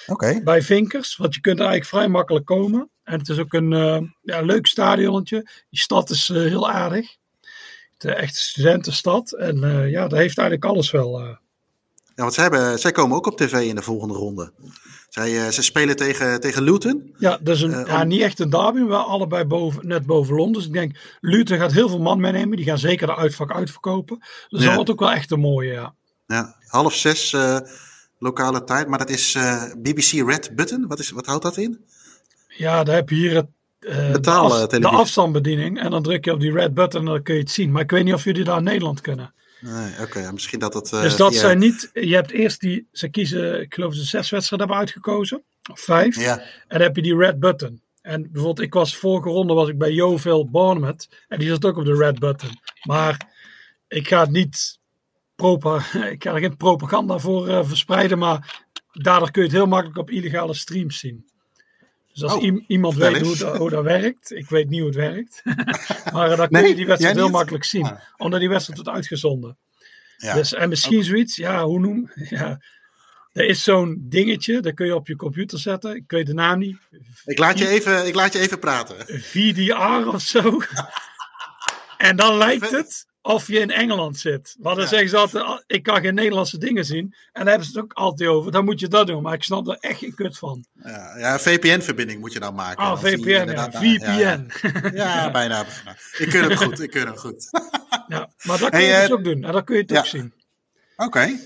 [0.06, 0.40] Oké.
[0.44, 1.16] Bij Vinkers.
[1.16, 2.90] Want je kunt er eigenlijk vrij makkelijk komen.
[3.04, 5.48] En het is ook een eh, ja, leuk stadionnetje.
[5.70, 7.16] Die stad is eh, heel aardig.
[7.98, 9.32] Het is echt een studentenstad.
[9.32, 11.20] En eh, ja, dat heeft eigenlijk alles wel.
[11.20, 11.28] eh.
[12.14, 14.52] Ja, want zij, hebben, zij komen ook op tv in de volgende ronde.
[15.08, 17.14] Zij, eh, ze spelen tegen, tegen Luton.
[17.18, 20.34] Ja, dus een, Eh, ja, om- niet echt een derby, maar allebei boven, net boven
[20.34, 20.52] Londen.
[20.56, 22.56] Dus ik denk, Luton gaat heel veel man meenemen.
[22.56, 24.18] Die gaan zeker de uitvak uitverkopen.
[24.48, 24.66] Dus Ja.
[24.66, 25.94] dat wordt ook wel echt een mooie, ja.
[26.26, 27.58] Ja, half zes eh,
[28.20, 28.88] lokale tijd.
[28.88, 30.86] Maar dat is eh, BBC Red Button.
[30.86, 31.84] Wat, is, wat houdt dat in?
[32.48, 33.46] Ja, daar heb je hier het,
[33.80, 35.80] eh, Betalen de, af- de afstandsbediening.
[35.80, 37.70] En dan druk je op die red button en dan kun je het zien.
[37.72, 39.34] Maar ik weet niet of jullie daar in Nederland kunnen.
[39.60, 40.32] Nee, oké.
[40.32, 40.92] misschien dat het...
[40.92, 41.90] eh, dus dat via- zijn niet...
[41.92, 42.88] Je hebt eerst die...
[42.92, 45.42] Ze kiezen, ik geloof ze zes wedstrijden hebben uitgekozen.
[45.70, 46.16] Of vijf.
[46.20, 47.80] Ja, En dan heb je die red button.
[48.02, 51.08] En bijvoorbeeld, ik was vorige ronde was ik bij Yeovil Bournemouth.
[51.28, 52.50] En die zat ook op de red button.
[52.82, 53.28] Maar
[53.88, 54.78] ik ga het niet
[56.14, 59.98] ik ga er geen propaganda voor uh, verspreiden, maar daardoor kun je het heel makkelijk
[59.98, 61.28] op illegale streams zien.
[62.12, 64.98] Dus als oh, iemand weet hoe, dat, hoe, dat werkt, ik weet niet hoe het
[64.98, 65.42] werkt,
[66.12, 68.00] maar dan kun je die wedstrijd heel makkelijk zien, ah.
[68.16, 69.58] omdat die wedstrijd wordt uitgezonden.
[70.16, 70.34] Ja.
[70.34, 72.60] Dus, en misschien zoiets, ja, hoe noem ja,
[73.32, 75.96] er is zo'n dingetje, dat kun je op je computer zetten.
[75.96, 76.78] Ik weet de naam niet.
[77.24, 79.20] Ik laat je even, ik laat je even praten.
[79.20, 80.60] VDR of zo.
[81.96, 84.56] en dan lijkt het of je in Engeland zit.
[84.58, 87.14] Maar dan zeggen ze altijd, ik kan geen Nederlandse dingen zien.
[87.32, 88.52] En daar hebben ze het ook altijd over.
[88.52, 89.22] Dan moet je dat doen.
[89.22, 90.64] Maar ik snap er echt geen kut van.
[90.82, 92.84] Ja, ja VPN-verbinding moet je dan maken.
[92.84, 93.70] Ah, VPN, ja.
[93.70, 94.50] VPN.
[94.94, 95.64] Ja, bijna.
[96.18, 97.48] Ik kun het goed, ik kun het goed.
[98.08, 99.44] ja, maar dat kun je dus ook doen.
[99.44, 100.34] En dan kun je het ook zien.
[100.96, 101.38] Oké.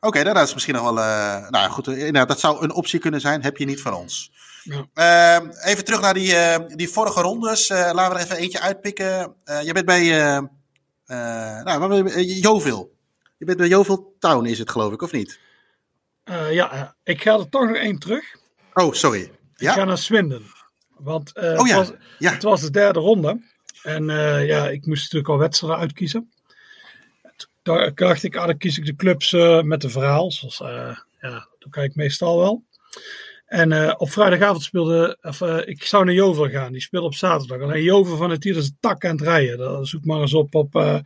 [0.00, 0.98] Oké, okay, dat is misschien nog wel.
[0.98, 3.42] Uh, nou goed, inderdaad, dat zou een optie kunnen zijn.
[3.42, 4.32] Heb je niet van ons.
[4.62, 5.40] Ja.
[5.40, 7.68] Uh, even terug naar die, uh, die vorige rondes.
[7.68, 9.34] Laten we er even eentje uitpikken.
[9.64, 10.40] je bent bij
[11.06, 12.94] nou, Jovil.
[13.36, 15.38] Je bent bij Jovil Town, is het geloof ik, of niet?
[16.50, 18.24] ja, ik ga er toch nog één terug.
[18.74, 19.30] Oh, sorry.
[19.54, 19.70] Ja?
[19.70, 20.42] Ik ga naar Swinden.
[20.96, 21.78] Want oh, ja.
[21.78, 22.32] het, was, ja.
[22.32, 23.40] het was de derde ronde.
[23.82, 24.04] En
[24.46, 26.32] ja, ik moest natuurlijk al wedstrijden uitkiezen
[27.64, 30.30] daar dacht ik, ah, dan kies ik de clubs uh, met een verhaal.
[30.30, 30.58] Zoals,
[31.20, 32.64] ja, dat kijk ik meestal wel.
[33.54, 36.72] En uh, op vrijdagavond speelde, of, ik zou naar Jover gaan.
[36.72, 37.60] Die speelde op zaterdag.
[37.60, 39.58] Alleen Jover van het hier is tak aan het rijden.
[39.58, 40.98] Dan zoek maar eens op op uh,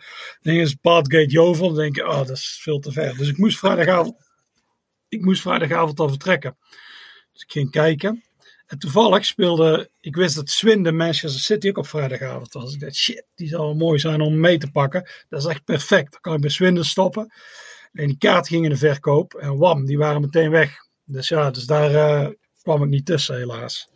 [0.42, 1.64] is Badgate Jover.
[1.64, 3.16] Dan denk je, oh, dat is veel te ver.
[3.16, 4.14] Dus ik moest vrijdagavond,
[5.08, 6.56] ik moest vrijdagavond al vertrekken.
[7.32, 8.24] Dus ik ging kijken.
[8.66, 12.74] En toevallig speelde, ik wist dat Swindon Manchester City ook op vrijdagavond was.
[12.74, 15.11] Ik dacht, shit, die zou wel mooi zijn om mee te pakken.
[15.28, 16.12] Dat is echt perfect.
[16.12, 17.32] Dan kan ik bij Swindon stoppen.
[17.92, 19.34] En die kaart ging in de verkoop.
[19.34, 20.87] En wam, die waren meteen weg.
[21.09, 22.29] Dus ja, dus daar uh,
[22.62, 23.88] kwam ik niet tussen helaas.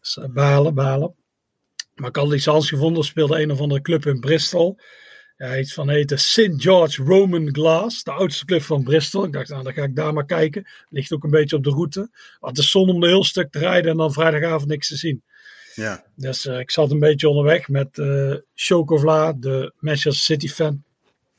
[0.00, 1.14] Dus uh, balen, balen.
[1.94, 3.04] Maar ik had licentie gevonden.
[3.04, 4.78] Speelde een of andere club in Bristol
[5.46, 6.50] ja, iets van heette St.
[6.56, 9.24] George Roman Glass, de oudste club van Bristol.
[9.24, 10.68] Ik dacht, nou, dan ga ik daar maar kijken.
[10.88, 11.98] Ligt ook een beetje op de route.
[12.40, 14.96] Want het is zon om de heel stuk te rijden en dan vrijdagavond niks te
[14.96, 15.22] zien.
[15.74, 16.04] Ja.
[16.14, 20.84] Dus uh, ik zat een beetje onderweg met uh, Chokovla, de Manchester City fan,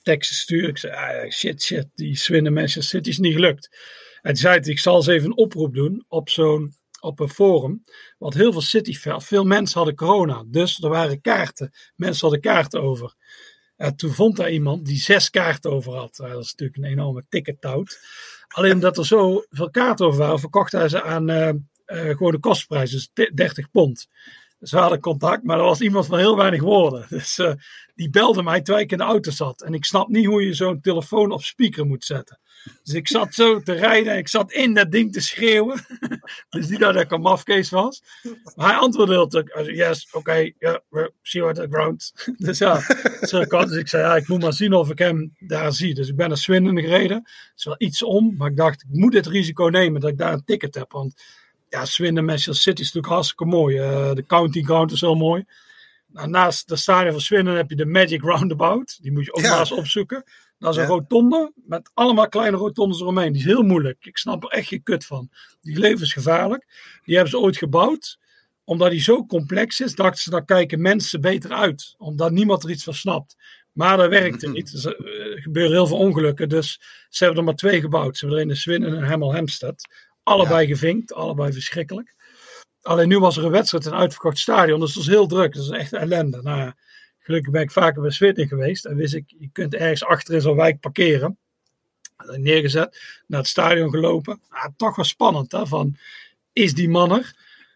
[0.02, 0.70] teksten sturen.
[0.70, 3.78] Ik zei, ah, shit, shit, die Swinnen Manchester City is niet gelukt.
[4.22, 7.84] En zei ik zal eens even een oproep doen op zo'n op een forum.
[8.18, 10.44] Want heel veel City veel mensen hadden corona.
[10.48, 11.72] Dus er waren kaarten.
[11.96, 13.16] Mensen hadden kaarten over.
[13.78, 16.16] Ja, toen vond daar iemand die zes kaarten over had.
[16.16, 18.00] dat is natuurlijk een enorme tickettout.
[18.48, 21.50] Alleen omdat er zo veel kaarten over waren, verkocht hij ze aan uh,
[21.86, 24.08] gewoon de kostprijs, dus 30 pond.
[24.62, 27.06] Dus we hadden contact, maar er was iemand van heel weinig woorden.
[27.10, 27.52] Dus uh,
[27.96, 29.62] die belde mij terwijl ik in de auto zat.
[29.62, 32.40] En ik snap niet hoe je zo'n telefoon op speaker moet zetten.
[32.84, 35.86] Dus ik zat zo te rijden en ik zat in dat ding te schreeuwen.
[36.50, 38.04] dus niet dat ik een mafkees was.
[38.56, 39.74] Maar hij antwoordde heel.
[39.74, 42.12] Yes, oké, okay, yeah, see what the ground.
[42.38, 42.82] dus ja,
[43.20, 45.94] dus ik zei, ja, ik moet maar zien of ik hem daar zie.
[45.94, 47.18] Dus ik ben naar Swindon gereden.
[47.18, 50.18] Het is wel iets om, maar ik dacht, ik moet het risico nemen dat ik
[50.18, 50.92] daar een ticket heb.
[50.92, 51.24] Want
[51.72, 53.78] ja, Swindon, Manchester City is natuurlijk hartstikke mooi.
[53.78, 55.46] Uh, de county ground is heel mooi.
[56.08, 58.98] Nou, naast de stadion van Swindon heb je de Magic Roundabout.
[59.02, 60.24] Die moet je ook maar eens opzoeken.
[60.60, 63.32] Dat is een rotonde met allemaal kleine rotondes eromheen.
[63.32, 64.06] Die is heel moeilijk.
[64.06, 65.30] Ik snap er echt geen kut van.
[65.62, 66.66] Die levensgevaarlijk.
[67.04, 68.20] Die hebben ze ooit gebouwd.
[68.64, 71.96] Omdat die zo complex is, dachten ze, dan kijken mensen beter uit.
[71.98, 73.36] Omdat niemand er iets van snapt.
[73.72, 74.84] Maar dat werkte niet.
[74.84, 76.50] Er gebeuren heel veel ongelukken.
[76.50, 78.18] Dus ze hebben er maar twee gebouwd.
[78.18, 79.88] Ze hebben er in de Swin en Hemel Hempstead.
[80.32, 81.14] Allebei gevinkt.
[81.14, 82.16] Allebei verschrikkelijk.
[82.82, 84.80] Alleen nu was er een wedstrijd in een uitverkocht stadion.
[84.80, 85.54] Dus het was heel druk.
[85.54, 86.42] Dat is echt ellende.
[86.42, 86.72] Nou
[87.20, 88.86] Gelukkig ben ik vaker bij Zweden geweest.
[88.86, 91.38] En wist ik, je kunt ergens achter in zo'n wijk parkeren.
[92.26, 94.42] Neergezet, naar het stadion gelopen.
[94.50, 95.68] Ah, toch wel spannend, hè?
[95.68, 95.98] Van,
[96.54, 97.36] is die man er?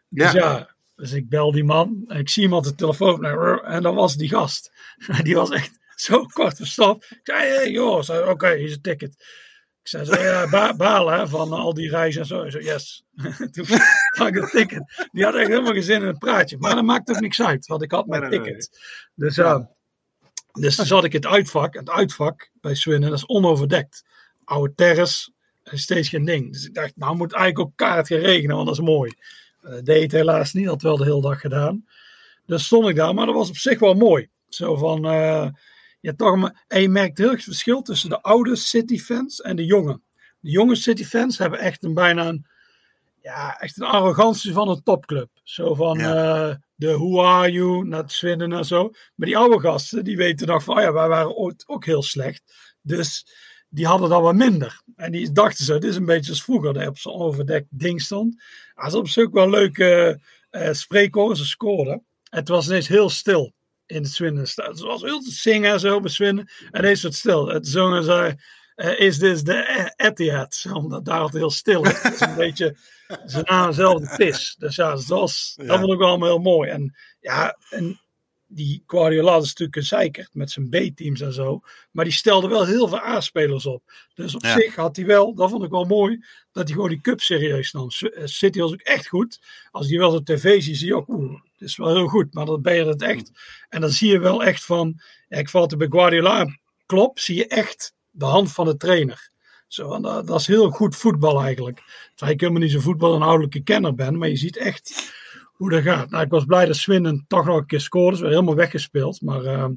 [0.10, 2.04] Dus ja, dus ik bel die man.
[2.08, 3.26] En ik zie iemand de telefoon.
[3.64, 4.72] En dan was die gast.
[5.24, 7.12] Die was echt zo kort verstopt.
[7.12, 9.26] Ik zei, hey, joh, oké, okay, hier is een ticket.
[9.86, 12.50] Ik zei zo, ja, balen hè, van al die reizen en zo.
[12.50, 13.04] zo, yes.
[13.52, 13.66] Toen
[14.10, 15.08] had ik een ticket.
[15.12, 16.58] Die had echt helemaal geen zin in het praatje.
[16.58, 18.80] Maar dat maakt ook niks uit, want ik had mijn ticket.
[19.16, 19.70] Dus ja.
[20.52, 21.74] Dus zat ik in het uitvak.
[21.74, 24.04] Het uitvak bij Swinnen, dat is onoverdekt.
[24.44, 25.32] Oude terrace,
[25.64, 26.52] steeds geen ding.
[26.52, 29.14] Dus ik dacht, nou moet eigenlijk ook kaart gaan regenen, want dat is mooi.
[29.64, 31.86] Uh, deed het helaas niet, had wel de hele dag gedaan.
[32.46, 34.30] Dus stond ik daar, maar dat was op zich wel mooi.
[34.50, 35.48] Zo van, uh,
[36.06, 39.56] ja, toch, en je merkt heel erg het verschil tussen de oude City fans en
[39.56, 40.02] de jonge.
[40.40, 42.46] De jonge City fans hebben echt een bijna een,
[43.22, 45.30] ja, echt een arrogantie van een topclub.
[45.44, 48.92] Zo van eh, de who are you, naar het Swinnen en zo.
[49.16, 52.04] Maar die oude gasten, die weten nog van, oh ja, wij waren ooit ook heel
[52.04, 52.54] slecht.
[52.82, 53.26] Dus
[53.70, 54.82] die hadden dan wat minder.
[54.96, 58.02] En die dachten zo, dit is een beetje als vroeger, dat op zo'n overdekt ding
[58.02, 58.44] stond.
[58.74, 60.20] Dat is op zich ook wel leuke
[60.52, 62.06] uh, ze scoorden.
[62.30, 63.54] Het was ineens heel stil.
[63.86, 64.76] In het Stadion.
[64.76, 66.50] Ze was heel te zingen en zo bij Swindon.
[66.72, 67.48] En ineens het stil.
[67.48, 68.36] Het zongen ze,
[68.76, 70.66] uh, is dit de Etihad?
[70.74, 72.02] Omdat daar altijd heel stil is.
[72.02, 72.76] Het is een beetje
[73.26, 74.56] zijn naam zelf de pis.
[74.58, 75.66] Dus ja, dat, was, ja.
[75.66, 76.70] dat vond ik wel allemaal heel mooi.
[76.70, 78.00] En ja, en
[78.48, 81.62] die Guardiola is natuurlijk een zeikert met zijn B-teams en zo.
[81.92, 83.84] Maar die stelde wel heel veel A-spelers op.
[84.14, 84.54] Dus op ja.
[84.60, 87.72] zich had hij wel, dat vond ik wel mooi, dat hij gewoon die cup serieus
[87.72, 87.88] nam.
[88.24, 89.40] City was ook echt goed.
[89.72, 92.34] Als je wel op tv ziet, zie je ook, oeh, het is wel heel goed.
[92.34, 93.32] Maar dan ben je het echt.
[93.70, 96.48] En dan zie je wel echt van, ik val het bij Guardiola
[96.86, 99.30] klopt, zie je echt de hand van de trainer.
[99.68, 101.82] Zo, dat, dat, is heel goed voetbal eigenlijk.
[102.10, 105.14] Terwijl ik helemaal niet zo'n voetbal een ouderlijke kenner ben, maar je ziet echt
[105.54, 106.10] hoe dat gaat.
[106.10, 108.18] Nou, ik was blij dat Swinnen toch nog een keer scoorde.
[108.18, 109.22] Ze helemaal weggespeeld.
[109.22, 109.68] Maar uh,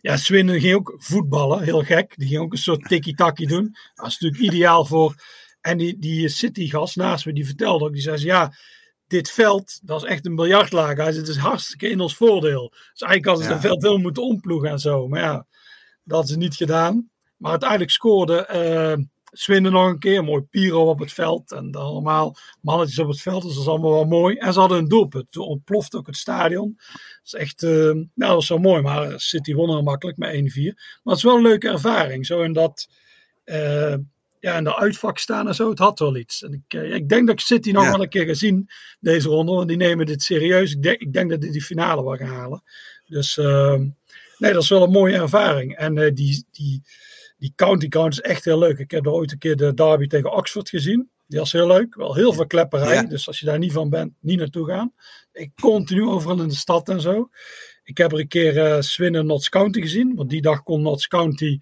[0.00, 1.62] ja, Swinnen ging ook voetballen.
[1.62, 2.14] Heel gek.
[2.16, 3.76] Die ging ook een soort tikkie-takkie doen.
[3.94, 5.14] Dat is natuurlijk ideaal voor...
[5.60, 7.92] En die, die City-gast naast me, die vertelde ook.
[7.92, 8.52] Die zei, ja,
[9.14, 12.68] dit veld, dat is echt een zei, het is hartstikke in ons voordeel.
[12.70, 13.56] Dus eigenlijk hadden ze ja.
[13.56, 15.08] het veld wel moeten omploegen en zo.
[15.08, 15.46] Maar ja,
[16.04, 17.10] dat hadden ze niet gedaan.
[17.36, 18.48] Maar uiteindelijk scoorde...
[18.98, 19.04] Uh,
[19.36, 23.20] Swinden nog een keer, mooi Piro op het veld en dan allemaal mannetjes op het
[23.20, 24.36] veld, dus dat is allemaal wel mooi.
[24.36, 26.74] En ze hadden een doelpunt, toen ontploft ook het stadion.
[26.76, 30.34] Dat is echt, uh, nou dat was zo mooi, maar City won er makkelijk met
[30.34, 30.74] 1-4.
[30.74, 32.88] Maar het is wel een leuke ervaring, zo in dat,
[33.44, 33.94] uh,
[34.44, 36.42] ja, in de uitvak staan en zo, het had wel iets.
[36.42, 37.90] En ik, uh, ik denk dat ik City nog ja.
[37.90, 40.72] wel een keer gezien deze ronde, want die nemen dit serieus.
[40.72, 42.62] Ik denk, ik denk dat die die finale wel gaan halen.
[43.06, 43.36] Dus
[44.38, 45.76] nee, dat is wel een mooie ervaring.
[45.76, 46.82] En die, die
[47.44, 48.78] die county count is echt heel leuk.
[48.78, 51.10] Ik heb er ooit een keer de derby tegen Oxford gezien.
[51.26, 51.94] Die was heel leuk.
[51.94, 52.94] Wel heel veel klepperij.
[52.94, 53.02] Ja.
[53.02, 54.92] Dus als je daar niet van bent, niet naartoe gaan.
[55.32, 57.28] Ik continu overal in de stad en zo.
[57.82, 60.14] Ik heb er een keer uh, Swindon Notts County gezien.
[60.14, 61.58] Want die dag kon Notts County.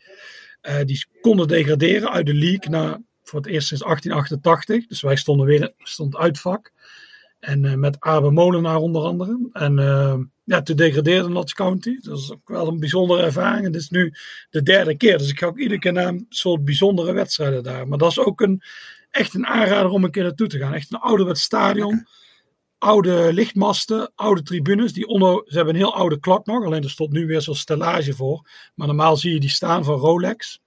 [0.62, 4.86] Uh, die konden degraderen uit de league naar, voor het eerst sinds 1888.
[4.86, 6.72] Dus wij stonden weer stond uitvak.
[7.40, 9.48] En uh, met Abe Molenaar onder andere.
[9.52, 9.74] En
[10.44, 11.98] ja, toen degradeerde Notts County.
[12.00, 13.64] Dat is ook wel een bijzondere ervaring.
[13.64, 14.14] Het is nu
[14.50, 15.18] de derde keer.
[15.18, 17.88] Dus ik ga ook iedere keer naar een soort bijzondere wedstrijden daar.
[17.88, 18.62] Maar dat is ook een,
[19.10, 20.74] echt een aanrader om een keer naartoe te gaan.
[20.74, 22.06] Echt een ouderwets stadion.
[22.82, 24.92] Oude lichtmasten, oude tribunes.
[24.92, 26.64] Die onder, ze hebben een heel oude klok nog.
[26.64, 28.48] Alleen er stond nu weer zo'n stellage voor.
[28.74, 30.60] Maar normaal zie je die staan van Rolex.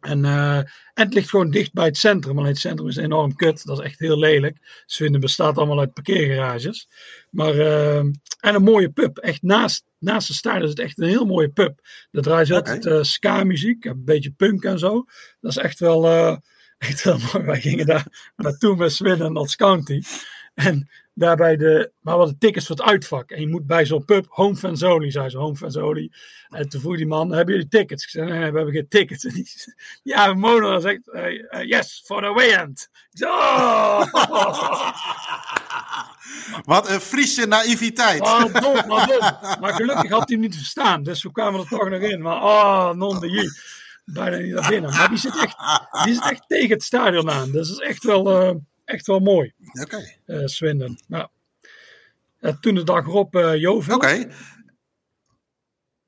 [0.00, 2.38] En, uh, en het ligt gewoon dicht bij het centrum.
[2.38, 3.66] Alleen het centrum is enorm kut.
[3.66, 4.82] Dat is echt heel lelijk.
[4.86, 6.88] Zwinden bestaat allemaal uit parkeergarages.
[7.30, 9.18] Maar, uh, en een mooie pub.
[9.18, 11.80] Echt naast, naast de stadion is het echt een heel mooie pub.
[12.10, 12.74] Daar draaien ze okay.
[12.74, 13.84] altijd uh, ska-muziek.
[13.84, 15.04] Een beetje punk en zo.
[15.40, 16.08] Dat is echt wel,
[16.78, 17.44] echt wel mooi.
[17.44, 20.02] Wij gingen daar naartoe met Swin als County.
[20.54, 20.88] En
[21.20, 23.30] daarbij de, maar wat de tickets voor het uitvak.
[23.30, 26.12] En je moet bij zo'n pub, Home Fenzoli, zei ze, Home Fenzoli.
[26.48, 28.04] En toen vroeg die man, hebben jullie tickets?
[28.04, 29.24] Ik zei, nee, nee we hebben geen tickets.
[29.30, 29.48] En die,
[30.02, 32.88] ja, Mona zegt, uh, uh, yes, for the way-end.
[33.20, 34.02] Oh!
[36.64, 38.20] Wat een Friese naïviteit.
[38.20, 39.18] Oh, dom, maar, dom.
[39.60, 42.22] maar gelukkig had hij hem niet verstaan, dus we kwamen er toch nog in.
[42.22, 43.78] Maar oh, non de je.
[44.04, 44.90] Bijna niet naar binnen.
[44.90, 45.56] Maar die zit echt,
[46.04, 47.50] die zit echt tegen het stadion aan.
[47.50, 48.48] Dus dat is echt wel...
[48.48, 48.54] Uh,
[48.90, 49.52] echt wel mooi.
[49.82, 50.04] Oké.
[50.26, 50.46] Okay.
[50.46, 50.98] Swindon.
[51.06, 51.28] Nou,
[52.60, 53.94] toen de dag erop uh, Jovel.
[53.94, 54.06] Oké.
[54.06, 54.30] Okay.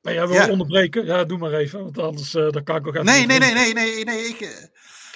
[0.03, 0.49] Maar jij wil ja.
[0.49, 1.05] onderbreken?
[1.05, 3.07] Ja, doe maar even, want anders uh, dan kan ik ook even...
[3.07, 4.71] Nee, nee, nee, nee, nee, nee, ik...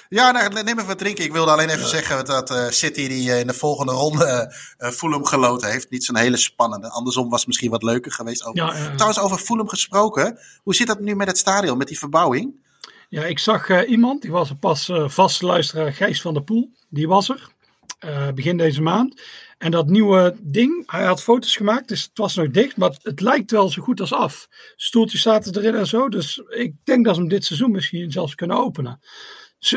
[0.09, 1.23] Ja, nou, neem even wat drinken.
[1.23, 1.87] Ik wilde alleen even ja.
[1.87, 5.89] zeggen dat uh, City die uh, in de volgende ronde Fulham geloten heeft.
[5.89, 6.89] Niet zo'n hele spannende.
[6.89, 8.45] Andersom was het misschien wat leuker geweest.
[8.45, 8.57] Over...
[8.57, 10.39] Ja, Trouwens, over Fulham gesproken.
[10.63, 12.65] Hoe zit dat nu met het stadion, met die verbouwing?
[13.09, 16.71] Ja, ik zag iemand, die was pas vaste luisteraar, Gijs van der Poel.
[16.89, 17.55] Die was er.
[18.05, 19.21] Uh, begin deze maand.
[19.57, 23.21] En dat nieuwe ding, hij had foto's gemaakt, dus het was nog dicht, maar het
[23.21, 24.47] lijkt wel zo goed als af.
[24.75, 28.35] Stoeltjes zaten erin en zo, dus ik denk dat ze hem dit seizoen misschien zelfs
[28.35, 28.99] kunnen openen.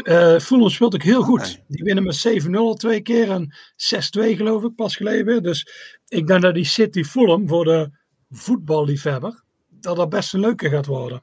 [0.03, 1.41] Uh, Fulham speelt ook heel goed.
[1.41, 1.65] Okay.
[1.69, 5.43] Die winnen met 7-0 al twee keer en 6-2 geloof ik pas geleden.
[5.43, 5.67] Dus
[6.09, 7.91] ik denk dat die City Fulham voor de
[8.31, 11.23] voetballiefhebber, dat dat best een leuke gaat worden.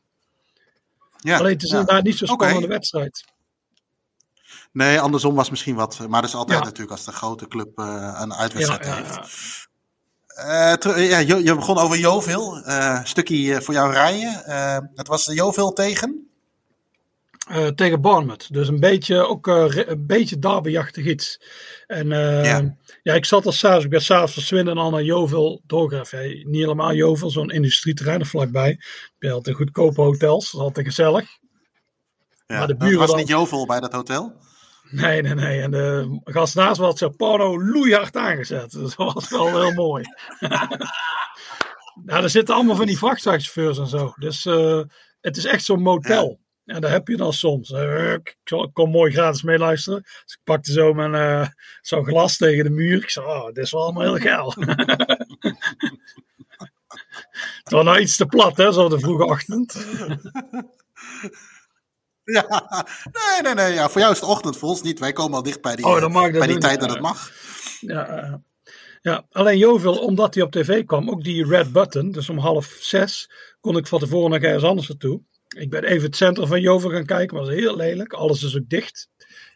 [1.17, 1.79] Ja, Alleen het is ja.
[1.79, 2.77] inderdaad niet zo'n spannende okay.
[2.77, 3.25] wedstrijd.
[4.77, 5.99] Nee, andersom was misschien wat.
[6.09, 6.63] Maar dat is altijd ja.
[6.63, 9.67] natuurlijk als de grote club uh, een uitwedstrijd ja, heeft.
[10.87, 12.57] Uh, ja, je, je, begon over Joveel.
[12.57, 14.43] Uh, stukje voor jou rijden.
[14.95, 16.21] het was Joveel tegen?
[17.75, 18.53] tegen Bournemouth.
[18.53, 21.41] Dus een beetje, ook een beetje derbyachtig iets.
[21.87, 22.75] En ja.
[23.03, 26.29] ja, ik zat al s'avonds, ik ben s'avonds verswinden en al naar Joveel doorgraven.
[26.29, 28.79] Ja, niet helemaal Joveel, zo'n industrieterrein er vlakbij.
[29.19, 31.29] Je had goedkope hotels, dat is altijd gezellig.
[32.47, 33.17] Ja, maar de buren was dan...
[33.17, 34.45] niet Jovel bij dat hotel?
[34.89, 35.62] Nee, nee, nee.
[35.62, 38.71] En de gast naast was zo porno loeihard aangezet.
[38.71, 40.04] Dus dat was wel heel mooi.
[42.06, 44.13] nou, er zitten allemaal van die vrachtwagenchauffeurs en zo.
[44.15, 44.82] Dus uh,
[45.21, 46.39] het is echt zo'n motel.
[46.63, 46.73] Ja.
[46.76, 47.69] En daar heb je dan soms.
[47.69, 48.38] Uh, ik
[48.73, 50.02] kom mooi gratis meeluisteren.
[50.02, 51.47] Dus ik pakte zo mijn uh,
[51.82, 52.97] zo'n glas tegen de muur.
[52.97, 54.54] Ik zei, oh, dit is wel allemaal heel geil.
[57.63, 59.76] Het was nou iets te plat, hè, zo de vroege ochtend.
[62.35, 63.73] Ja, nee, nee, nee.
[63.73, 64.99] Ja, voor jou is het ochtend, voor ons niet.
[64.99, 67.31] Wij komen al dicht bij die, Oh, bij die doen, tijd dat het mag.
[67.79, 68.41] Ja,
[69.01, 72.77] ja, alleen Jovel, omdat hij op tv kwam, ook die red button, dus om half
[72.79, 75.21] zes, kon ik van tevoren nog ergens anders naartoe.
[75.57, 78.13] Ik ben even het centrum van Jovel gaan kijken, maar dat is heel lelijk.
[78.13, 79.09] Alles is ook dicht.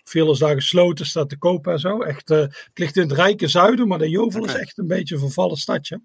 [0.03, 2.01] Veel is daar gesloten, staat te kopen en zo.
[2.01, 5.15] Echt, eh, het ligt in het rijke zuiden, maar de Jovel is echt een beetje
[5.15, 6.01] een vervallen stadje.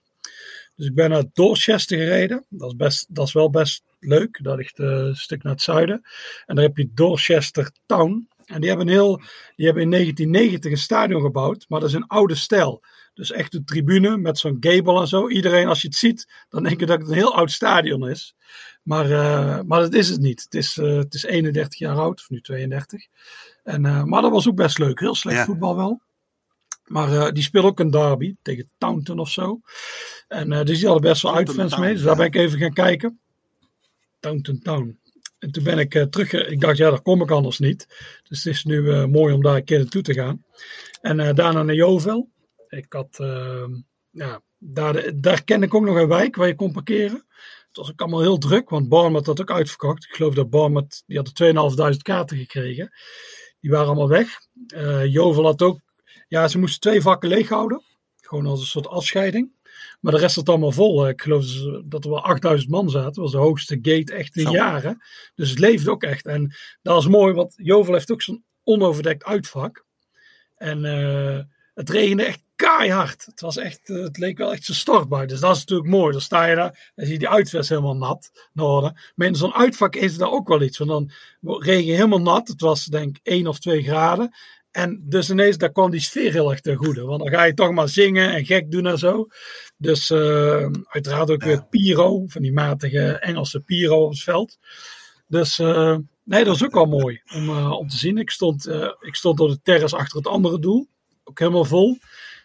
[0.74, 2.44] Dus ik ben naar Dorchester gereden.
[2.48, 4.38] Dat is, best, dat is wel best leuk.
[4.42, 6.02] Dat ligt eh, een stuk naar het zuiden.
[6.46, 8.28] En daar heb je Dorchester Town.
[8.44, 9.16] En die hebben, een heel,
[9.56, 12.84] die hebben in 1990 een stadion gebouwd, maar dat is een oude stijl.
[13.14, 15.28] Dus echt een tribune met zo'n gable en zo.
[15.28, 18.34] Iedereen, als je het ziet, dan denk je dat het een heel oud stadion is.
[18.82, 20.42] Maar, eh, maar dat is het niet.
[20.42, 23.06] Het is, eh, het is 31 jaar oud, of nu 32.
[23.62, 25.00] En, maar dat was ook best leuk.
[25.00, 25.44] Heel slecht Ja.
[25.44, 26.00] voetbal wel.
[26.84, 29.60] Maar die speelde ook een derby tegen Taunton of zo.
[30.28, 31.92] En dus die hadden best wel uitfans mee.
[31.92, 33.20] Dus daar ben ik even gaan kijken.
[34.20, 34.98] Taunton Town.
[35.38, 36.32] En toen ben ik eh, terug.
[36.32, 37.86] Ik dacht, ja, daar kom ik anders niet.
[38.28, 40.44] Dus het is nu eh, mooi om daar een keer naartoe te gaan.
[41.00, 42.30] En eh, daarna naar Jovel.
[42.68, 43.66] Ik had, eh,
[44.10, 47.24] ja, daar, daar ken ik ook nog een wijk waar je kon parkeren.
[47.68, 50.04] Het was ook allemaal heel druk, want Bournemouth had ook uitverkocht.
[50.04, 52.90] Ik geloof dat Bournemouth, die hadden 2500 kaarten gekregen.
[53.60, 54.28] Die waren allemaal weg.
[54.66, 55.80] Eh, Jovel had ook,
[56.28, 57.82] ja, ze moesten twee vakken leeghouden.
[58.20, 59.52] Gewoon als een soort afscheiding.
[60.00, 61.08] Maar de rest zat allemaal vol.
[61.08, 61.44] Ik geloof
[61.84, 63.06] dat er wel 8000 man zaten.
[63.06, 64.50] Dat was de hoogste gate echt in Zo.
[64.50, 65.02] jaren.
[65.34, 66.26] Dus het leefde ook echt.
[66.26, 69.84] En dat is mooi, want Jovel heeft ook zo'n onoverdekt uitvak.
[70.56, 71.38] En eh,
[71.74, 73.24] het regende echt keihard.
[73.24, 75.26] Het, was echt, eh, het leek wel echt zo'n stortbui.
[75.26, 76.12] Dus dat is natuurlijk mooi.
[76.12, 78.48] Dan sta je daar en zie je die uitvest helemaal nat.
[78.52, 79.00] Noorden.
[79.14, 80.78] Maar in zo'n uitvak is daar ook wel iets.
[80.78, 81.10] Want dan
[81.60, 82.48] regen je helemaal nat.
[82.48, 84.34] Het was denk ik 1 of 2 graden.
[84.76, 87.04] En dus ineens, daar kwam die sfeer heel erg ten goede.
[87.04, 89.26] Want dan ga je toch maar zingen en gek doen en zo.
[89.76, 91.46] Dus eh, uiteraard ook Ja.
[91.46, 94.58] weer Piro, van die matige Engelse Piro op het veld.
[95.28, 98.18] Dus eh, nee, dat is ook wel mooi om, eh, om te zien.
[98.18, 98.68] Ik stond,
[99.00, 100.88] ik stond op de terrace achter het andere doel.
[101.24, 101.98] Ook helemaal vol.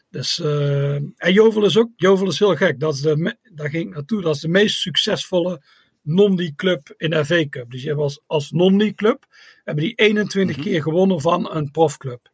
[0.10, 2.80] Dus, en Jovel is ook, Jovel is heel gek.
[2.80, 4.22] Dat is de, daar ging ik naartoe.
[4.22, 5.62] Dat is de meest succesvolle
[6.02, 7.72] non-league club in de FA Cup.
[7.72, 9.26] Dus je hebt als, als non-league club,
[9.64, 10.66] hebben die 21 Mhm.
[10.66, 12.30] keer gewonnen van een profclub.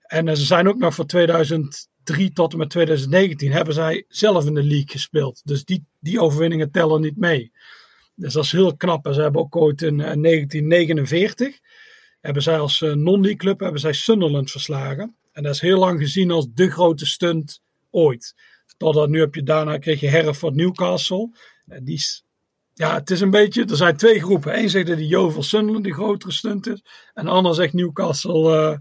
[0.00, 4.46] En eh, ze zijn ook nog van 2003 tot en met 2019 hebben zij zelf
[4.46, 5.40] in de league gespeeld.
[5.44, 7.52] Dus die, die overwinningen tellen niet mee.
[8.14, 9.06] Dus dat is heel knap.
[9.06, 11.58] En ze hebben ook ooit in eh, 1949
[12.20, 15.16] hebben zij als eh, non-league club hebben zij Sunderland verslagen.
[15.32, 18.34] En dat is heel lang gezien als de grote stunt ooit.
[18.76, 21.30] Totdat nu heb je daarna kreeg je Hereford Newcastle.
[21.66, 22.24] En die is,
[22.80, 24.58] ja, het is een beetje, er zijn twee groepen.
[24.58, 26.82] Eén zegt dat die Jovel Sunderland de grotere stunt is.
[27.14, 28.78] En de ander zegt Newcastle eh,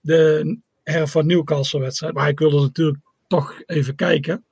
[0.00, 2.14] de Hereford Newcastle wedstrijd.
[2.14, 4.46] Maar ik wilde natuurlijk toch even kijken.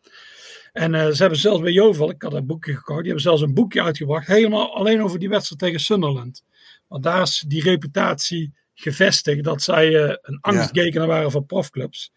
[0.72, 3.42] En eh, ze hebben zelfs bij Jovel, ik had een boekje gekocht, die hebben zelfs
[3.42, 4.26] een boekje uitgebracht.
[4.26, 6.42] Helemaal alleen over die wedstrijd tegen Sunderland.
[6.88, 12.12] Want daar is die reputatie gevestigd dat zij eh, een angstgekener waren voor profclubs.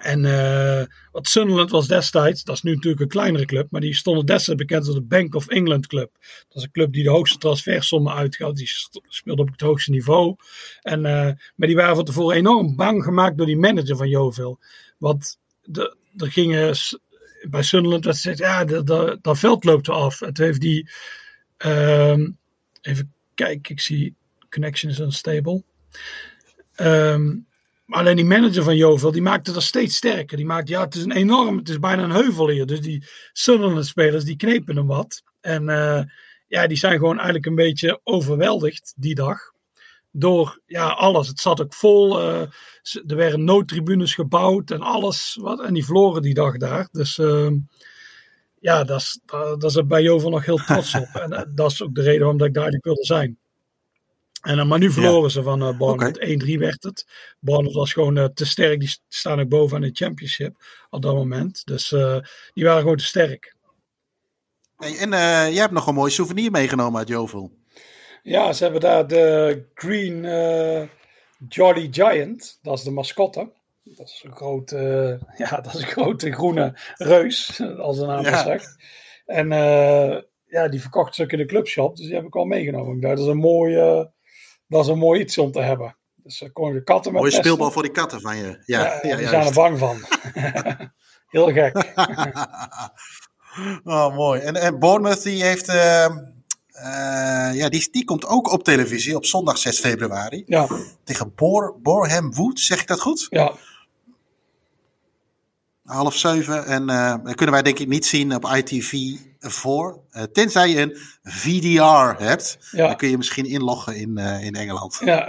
[0.00, 3.94] En eh, wat Sunderland was destijds, dat is nu natuurlijk een kleinere club, maar die
[3.94, 6.10] stonden destijds bekend als de Bank of England Club.
[6.48, 8.70] Dat is een club die de hoogste transfersommen uitgaat, die
[9.08, 10.36] speelde op het hoogste niveau.
[10.80, 14.58] En, eh, maar die waren van tevoren enorm bang gemaakt door die manager van Jovel.
[14.98, 15.38] Want
[16.16, 16.76] er gingen
[17.48, 20.20] bij Sunderland werd gezegd, ja, dat- dat dat veld loopt af.
[20.20, 20.90] En toen heeft die,
[21.56, 22.30] ehm,
[22.80, 24.14] even kijken, ik zie
[24.50, 25.62] connection is unstable.
[26.74, 27.36] Ehm,
[27.90, 30.36] maar alleen die manager van Jovel, die maakte dat steeds sterker.
[30.36, 32.66] Die maakte, ja, het is een enorm, het is bijna een heuvel hier.
[32.66, 35.22] Dus die Sunderland spelers, die knepen hem wat.
[35.40, 36.02] En eh,
[36.46, 39.38] ja, die zijn gewoon eigenlijk een beetje overweldigd die dag.
[40.10, 41.28] Door ja, alles.
[41.28, 42.20] Het zat ook vol.
[42.20, 42.40] eh,
[43.06, 45.38] er werden noodtribunes gebouwd en alles.
[45.40, 46.88] Wat, en die verloren die dag daar.
[46.92, 47.56] Dus ehm,
[48.60, 51.08] ja, dat is, dat, is er bij Jovel nog heel trots op.
[51.22, 53.38] En eh, dat is ook de reden waarom dat ik daar niet wilde zijn.
[54.40, 56.18] En, eh, maar nu verloren ze van uh, Bournemouth.
[56.54, 57.06] 1-3 werd het.
[57.40, 58.80] Bournemouth was gewoon eh, te sterk.
[58.80, 60.56] Die staan ook bovenaan de championship
[60.90, 61.62] op dat moment.
[61.66, 62.18] Dus eh,
[62.54, 63.54] die waren gewoon te sterk.
[64.76, 65.20] Hey, en eh,
[65.52, 67.50] jij hebt nog een mooi souvenir meegenomen uit Jovel.
[68.22, 70.82] Ja, ze hebben daar de Green eh,
[71.48, 72.58] Jolly Giant.
[72.62, 73.50] Dat is de mascotte.
[73.84, 74.76] Dat is een grote,
[75.36, 78.42] ja, dat is een grote groene reus, als de naam Ja.
[78.42, 78.76] zegt.
[79.26, 81.96] En eh, ja, die verkocht ze ook in de clubshop.
[81.96, 83.00] Dus die heb ik al meegenomen.
[83.00, 84.04] Dat is een mooi, eh,
[84.70, 85.96] dat is een mooi iets om te hebben.
[86.22, 87.44] Dus dan kon je de katten met Mooie pesten.
[87.50, 88.62] speelbal voor die katten van je.
[88.66, 89.96] Ja, Ja, ja, die zijn er bang van.
[91.34, 91.76] Heel gek.
[93.84, 94.40] oh, mooi.
[94.40, 95.68] En, en Bournemouth die heeft...
[95.68, 100.42] eh, eh, ja, die, die komt ook op televisie op zondag 6 februari.
[100.46, 100.66] Ja,
[101.04, 103.26] Tegen Bor, Boreham Wood, zeg ik dat goed?
[103.30, 103.54] ja.
[105.90, 106.64] Half zeven.
[106.64, 108.92] En uh, kunnen wij denk ik niet zien op ITV
[109.38, 110.00] voor.
[110.12, 112.58] Uh, tenzij je een VDR hebt.
[112.70, 112.86] Ja.
[112.86, 115.00] Dan kun je misschien inloggen in, uh, in Engeland.
[115.04, 115.24] Ja,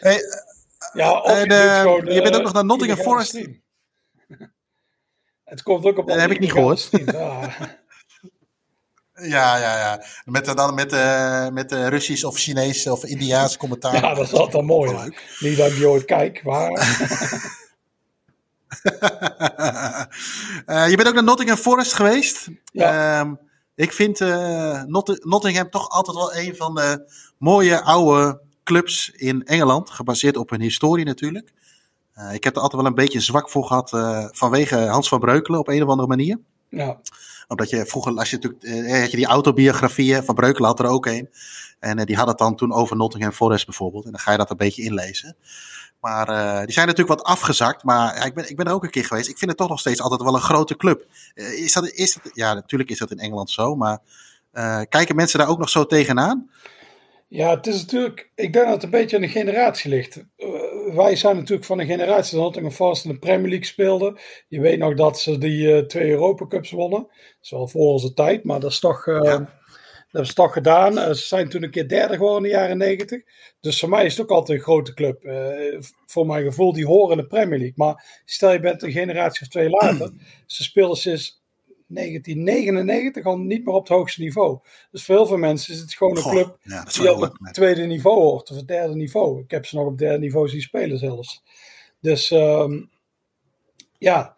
[0.00, 0.20] hey,
[0.92, 3.32] ja of en, je, gewoon, je bent ook nog naar Nottingham Forest.
[5.44, 6.06] Het komt ook op.
[6.06, 6.90] Dat heb ik niet gehoord.
[9.22, 10.04] Ja, ja, ja.
[10.24, 13.94] Met, dan met, uh, met de Russisch of Chinees of Indiaanse commentaar.
[13.94, 14.90] Ja, dat is altijd mooi.
[14.90, 15.04] Oh,
[15.38, 16.70] Niet dat ik die ooit kijk, maar...
[20.66, 22.48] uh, je bent ook naar Nottingham Forest geweest.
[22.72, 23.24] Ja.
[23.24, 23.32] Uh,
[23.74, 24.20] ik vind
[24.86, 29.90] Not Nottingham toch altijd wel een van de mooie oude clubs in Engeland.
[29.90, 31.52] Gebaseerd op hun historie natuurlijk.
[32.32, 33.90] ik heb er altijd wel een beetje zwak voor gehad
[34.36, 36.38] vanwege Hans van Breukelen op een of andere manier.
[36.68, 36.98] Ja
[37.48, 40.86] omdat je vroeger, als je natuurlijk, eh, had je die autobiografieën, Van Breukelen had er
[40.86, 41.28] ook een.
[41.86, 44.04] En eh, die had het dan toen over Nottingham Forest bijvoorbeeld.
[44.04, 45.36] En dan ga je dat een beetje inlezen.
[46.00, 47.84] Maar uh, die zijn natuurlijk wat afgezakt.
[47.84, 49.28] Maar ja, ik, ben, ik ben er ook een keer geweest.
[49.28, 51.06] Ik vind het toch nog steeds altijd wel een grote club.
[51.34, 53.76] Uh, is dat, is dat, ja, natuurlijk is dat in Engeland zo.
[53.76, 53.98] Maar
[54.52, 56.50] uh, kijken mensen daar ook nog zo tegenaan?
[57.28, 58.30] Ja, het is natuurlijk.
[58.34, 60.24] Ik denk dat het een beetje aan de generatie ligt.
[60.94, 64.20] Wij zijn natuurlijk van een generatie dat Nottingham Forest in de Premier League speelde.
[64.48, 67.00] Je weet nog dat ze die twee Europa Cups wonnen.
[67.00, 69.06] Dat is wel voor onze tijd, maar dat is toch.
[69.06, 69.64] Ja.
[70.06, 71.14] Dat hebben ze toch gedaan.
[71.14, 73.22] ze zijn toen een keer derde geworden in de jaren negentig.
[73.60, 75.22] Dus voor mij is het ook altijd een grote club.
[76.06, 77.74] voor mijn gevoel, die horen in de Premier League.
[77.76, 80.12] Maar stel je bent een generatie of twee later.
[80.46, 81.44] ze speelden sinds
[81.88, 84.58] 1999 al niet meer op het hoogste niveau.
[84.90, 86.58] Dus voor heel veel mensen is het gewoon een club
[86.92, 89.42] die op het tweede niveau hoort, of het derde niveau.
[89.42, 91.42] Ik heb ze nog op het derde niveau zien spelen zelfs.
[92.00, 92.90] Dus um,
[93.98, 94.36] ja.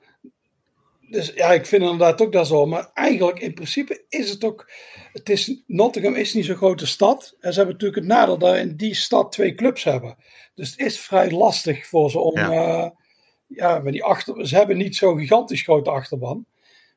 [1.10, 2.66] Dus ja, ik vind inderdaad ook dat zo.
[2.66, 4.70] Maar eigenlijk, in principe is het ook.
[5.18, 7.36] Het is, Nottingham is niet zo'n grote stad.
[7.40, 10.16] En ze hebben natuurlijk het nadeel dat in die stad twee clubs hebben.
[10.54, 12.36] Dus het is vrij lastig voor ze om.
[12.36, 12.90] Ja, uh,
[13.46, 16.46] ja met die achter, ze hebben niet zo'n gigantisch grote achterban.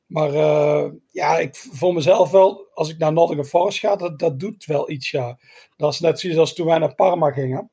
[0.06, 4.40] Maar uh, ja, ik, voor mezelf wel, als ik naar Nottingham Forest ga, dat, dat
[4.40, 5.40] doet wel iets, ja.
[5.78, 7.70] Dat is net zoals als toen wij naar Parma gingen.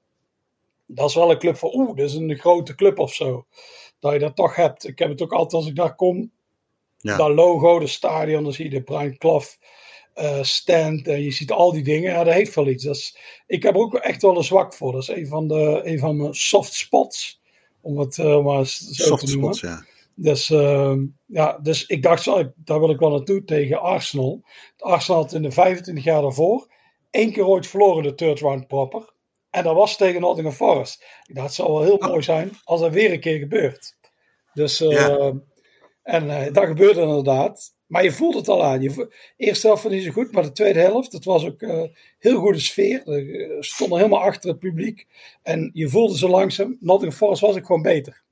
[0.87, 3.47] Dat is wel een club van, oeh, dat is een grote club of zo.
[3.99, 4.87] Dat je dat toch hebt.
[4.87, 6.31] Ik heb het ook altijd als ik daar kom,
[6.99, 7.17] ja.
[7.17, 9.49] dat logo, de stadion, dan zie je de Brian Clough
[10.21, 12.11] uh, stand en je ziet al die dingen.
[12.13, 12.85] Ja, dat heeft wel iets.
[12.85, 13.17] Dat is,
[13.47, 14.93] ik heb er ook echt wel een zwak voor.
[14.93, 17.41] Dat is een van, de, een van mijn soft spots,
[17.81, 19.55] om het uh, maar zo soft te noemen.
[19.55, 19.85] Spots, ja.
[20.15, 20.95] Dus, uh,
[21.27, 24.43] ja, dus ik dacht, zo, daar wil ik wel naartoe tegen Arsenal.
[24.79, 26.69] Arsenal had in de 25 jaar daarvoor
[27.11, 29.13] één keer ooit verloren de third round proper.
[29.51, 31.05] En dat was tegen Nottingham Forest.
[31.23, 32.09] Het zou wel heel oh.
[32.09, 33.97] mooi zijn als dat weer een keer gebeurt.
[34.55, 35.33] Dus, ja.
[36.03, 37.77] en uh, dat gebeurde inderdaad.
[37.89, 38.83] Maar je voelt het al aan.
[38.83, 41.83] Je eerste helft was niet zo goed, maar de tweede helft, het was ook uh,
[42.19, 43.03] heel goede sfeer.
[43.05, 45.07] Ze stonden helemaal achter het publiek.
[45.43, 48.23] En je voelde zo langzaam, Nottingham Forest was ik gewoon beter.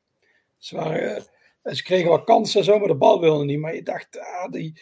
[0.58, 1.26] Ze waren
[1.74, 3.58] ze kregen wat kansen zo, maar de bal wilde niet.
[3.58, 4.80] Maar je dacht, ah, die,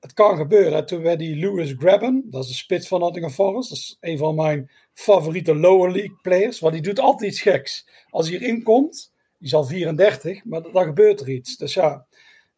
[0.00, 0.86] het kan gebeuren.
[0.86, 3.68] toen werd die Lewis Grabben, dat is de spits van Nottingham Forest.
[3.68, 6.60] Dat is een van mijn favoriete lower league players.
[6.60, 7.88] Want die doet altijd iets geks.
[8.10, 11.56] Als hij erin komt, die is al 34, maar dan gebeurt er iets.
[11.56, 12.06] Dus ja,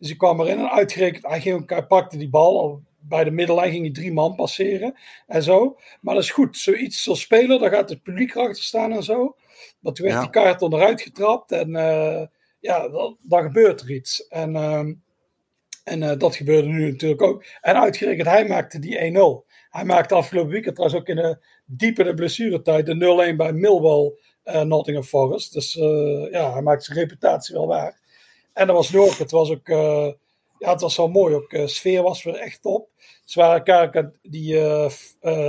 [0.04, 2.82] dus ik kwam erin en uitgerekend, hij, ging, hij pakte die bal.
[2.98, 4.94] Bij de middellijn ging hij drie man passeren
[5.26, 5.78] en zo.
[6.00, 6.56] Maar dat is goed.
[6.56, 9.36] Zoiets als speler, daar gaat het publiek achter staan en zo.
[9.80, 10.22] Maar toen werd ja.
[10.22, 11.70] die kaart onderuit getrapt en...
[11.70, 12.22] Uh,
[12.60, 14.26] ja, dan, dan gebeurt er iets.
[14.28, 14.78] En, uh,
[15.84, 17.44] en uh, dat gebeurde nu natuurlijk ook.
[17.60, 19.12] En uitgerekend, hij maakte die
[19.44, 19.52] 1-0.
[19.70, 24.12] Hij maakte afgelopen weekend trouwens ook in de diepe de blessuretijd de 0-1 bij Millwall
[24.44, 25.52] uh, Nottingham Forest.
[25.52, 25.72] Dus
[26.30, 28.02] ja, hij maakte zijn reputatie wel waar.
[28.54, 29.66] En dat was ook, het was ook,
[30.58, 31.34] ja, het was wel mooi.
[31.34, 32.88] Ook sfeer was weer echt top.
[33.24, 34.60] Ze waren elkaar, die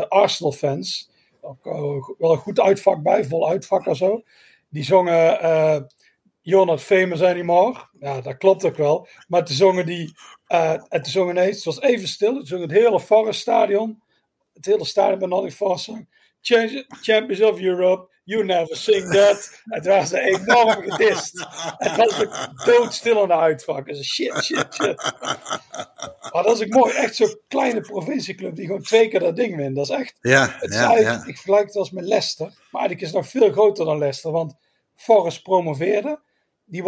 [0.08, 1.10] Arsenal fans,
[1.42, 4.24] ook wel een goed uitvak bij, vol uitvak en zo.
[4.70, 5.88] Die zongen
[6.46, 7.90] You're not famous anymore.
[8.00, 9.08] Ja, dat klopt ook wel.
[9.28, 10.14] Maar toen zongen die,
[10.48, 12.34] uh, en toen zongen nee, het was even stil.
[12.34, 14.02] Toen zong het hele Forest stadion,
[14.54, 15.92] het hele stadion bij Nottingham Forest
[17.02, 19.62] Champions of Europe, you never sing that.
[19.66, 21.46] Het was een enorm gedist.
[21.78, 23.86] Het was ook doodstil aan de uitvak.
[23.86, 25.14] Dus shit, shit, shit.
[26.32, 26.94] Maar dat is ook mooi.
[26.94, 29.76] Echt zo'n kleine provincieclub die gewoon twee keer dat ding wint.
[29.76, 31.26] Dat is echt, ja, het ja, ja.
[31.26, 32.46] ik vergelijk het als met Leicester.
[32.46, 34.32] Maar eigenlijk is het nog veel groter dan Leicester.
[34.32, 34.56] Want
[34.96, 36.20] Forest promoveerde
[36.66, 36.84] die,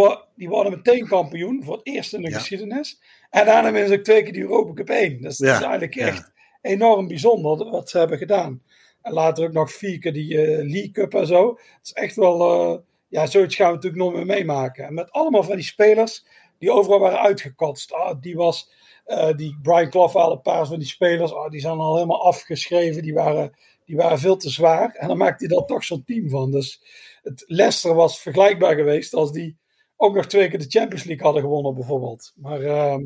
[0.50, 2.38] worden meteen kampioen voor het eerst in de ja.
[2.38, 3.02] geschiedenis.
[3.30, 5.22] En daarna winnen ze ook twee keer die Europa Cup 1.
[5.22, 6.32] Dus dat is eigenlijk echt
[6.62, 8.62] enorm bijzonder wat ze hebben gedaan.
[9.08, 11.50] En later ook nog vier keer die uh, League Cup en zo.
[11.50, 14.86] Het is echt wel, uh, ja, zoiets gaan we natuurlijk nog meer meemaken.
[14.86, 16.26] En met allemaal van die spelers
[16.60, 17.94] die overal waren uitgekotst.
[17.94, 18.72] Ah, die was,
[19.08, 22.26] uh, die Brian Clough al een paar van die spelers, ah, die zijn al helemaal
[22.26, 23.02] afgeschreven.
[23.02, 24.96] Die waren, die waren veel te zwaar.
[24.96, 26.52] En dan maakte hij daar toch zo'n team van.
[26.52, 26.82] Dus
[27.22, 29.58] het Leicester was vergelijkbaar geweest als die
[29.96, 32.34] ook nog twee keer de Champions League hadden gewonnen, bijvoorbeeld.
[32.36, 33.02] Maar, ehm,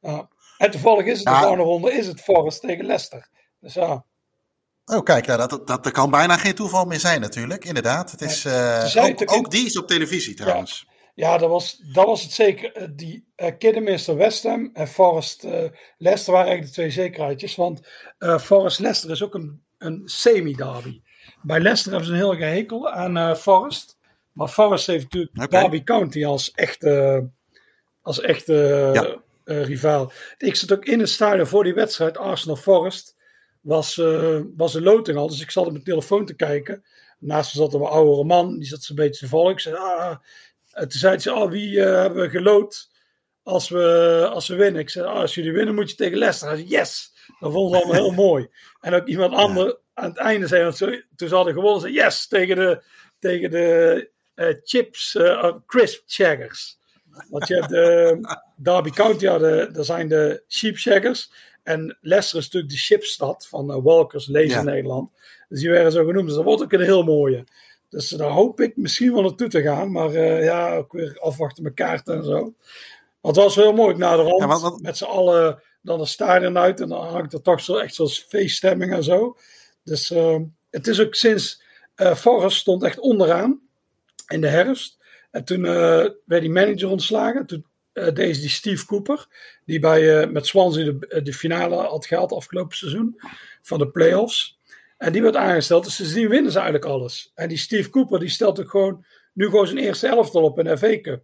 [0.00, 0.28] Ja.
[0.58, 3.28] En toevallig is het de volgende ronde is het Forest tegen Leicester.
[3.60, 4.04] Dus ja,
[4.90, 7.64] Oh, kijk, nou, dat, dat, dat kan bijna geen toeval meer zijn natuurlijk.
[7.64, 8.10] Inderdaad.
[8.10, 8.84] Het is, eh,
[9.26, 10.86] ook, die is op televisie trouwens.
[11.14, 12.72] ja dat, was, dat was het zeker.
[12.72, 15.64] Eh, Die uh, Kidderminster West Ham en Forest eh,
[15.98, 17.56] Leicester waren eigenlijk de twee zekerheidjes.
[17.56, 17.80] Want
[18.18, 21.00] eh, Forest Leicester is ook een, een semi-derby.
[21.42, 23.96] Bij Leicester hebben ze een heel gehekel aan eh, Forest.
[24.32, 25.50] Maar Forest heeft natuurlijk.
[25.50, 27.28] Derby County als echte,
[28.02, 29.16] als echte Ja.
[29.44, 30.12] eh, rivaal.
[30.38, 33.16] Ik zat ook in het stadion voor die wedstrijd Arsenal Forest.
[33.68, 36.84] Was, eh, was een loting al, dus ik zat op mijn telefoon te kijken.
[37.18, 39.52] Naast me zat een oudere man, die zat zo'n beetje te volgen.
[39.52, 40.16] Ik zei, ah,
[40.72, 42.90] en toen zei ze, oh, wie eh, hebben we geloot
[43.42, 44.80] als we, als we winnen?
[44.80, 46.48] Ik zei, ah, als jullie winnen moet je tegen Leicester.
[46.48, 47.12] Hij zei, yes!
[47.40, 48.48] Dat vonden ze allemaal heel mooi.
[48.80, 51.92] En ook iemand anders aan het einde zei, want zo- toen ze hadden gewonnen, zei
[51.92, 52.26] yes!
[52.26, 52.82] Tegen de,
[53.18, 55.18] tegen de eh, chips,
[55.66, 56.78] crisp shaggers.
[57.28, 58.18] Want je hebt de
[58.56, 61.30] Derby County, ja, de, daar zijn de sheep shaggers.
[61.68, 64.58] En Leicester is natuurlijk de chipstad van eh, Walkers, Lees Ja.
[64.58, 65.10] in Nederland.
[65.48, 66.26] Dus die werden zo genoemd.
[66.26, 67.44] Dus dat wordt ook een heel mooie.
[67.88, 69.92] Dus daar hoop ik misschien wel naartoe te gaan.
[69.92, 72.54] Maar eh, ja, ook weer afwachten met kaarten en zo.
[73.20, 74.22] Want het was heel mooi na de.
[74.38, 76.80] Ja, wat- Met z'n allen dan de stadion uit.
[76.80, 79.36] En dan hangt er toch zo echt zoals feeststemming en zo.
[79.84, 80.36] Dus eh,
[80.70, 81.62] het is ook sinds
[81.94, 83.60] eh Forrest stond echt onderaan
[84.28, 84.96] in de herfst.
[85.30, 85.72] En toen eh,
[86.24, 87.46] werd die manager ontslagen.
[87.46, 87.64] Toen
[87.98, 89.26] eh, deed die Steve Cooper,
[89.64, 93.20] die bij, eh, met Swansea de, de finale had gehaald afgelopen seizoen
[93.62, 94.58] van de playoffs.
[94.98, 97.32] En die werd aangesteld, dus sindsdien winnen ze eigenlijk alles.
[97.34, 100.64] En die Steve Cooper, die stelt ook gewoon nu gewoon zijn eerste elftal op in
[100.64, 101.22] de FA Cup.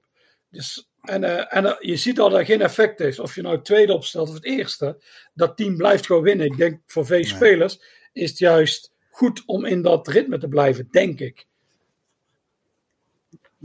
[0.51, 3.19] Dus, en eh, en eh, je ziet al dat dat geen effect heeft.
[3.19, 5.03] Of je nou het tweede opstelt of het eerste.
[5.35, 6.47] Dat team blijft gewoon winnen.
[6.47, 7.81] Ik denk voor veel spelers
[8.13, 11.47] is het juist goed om in dat ritme te blijven, denk ik.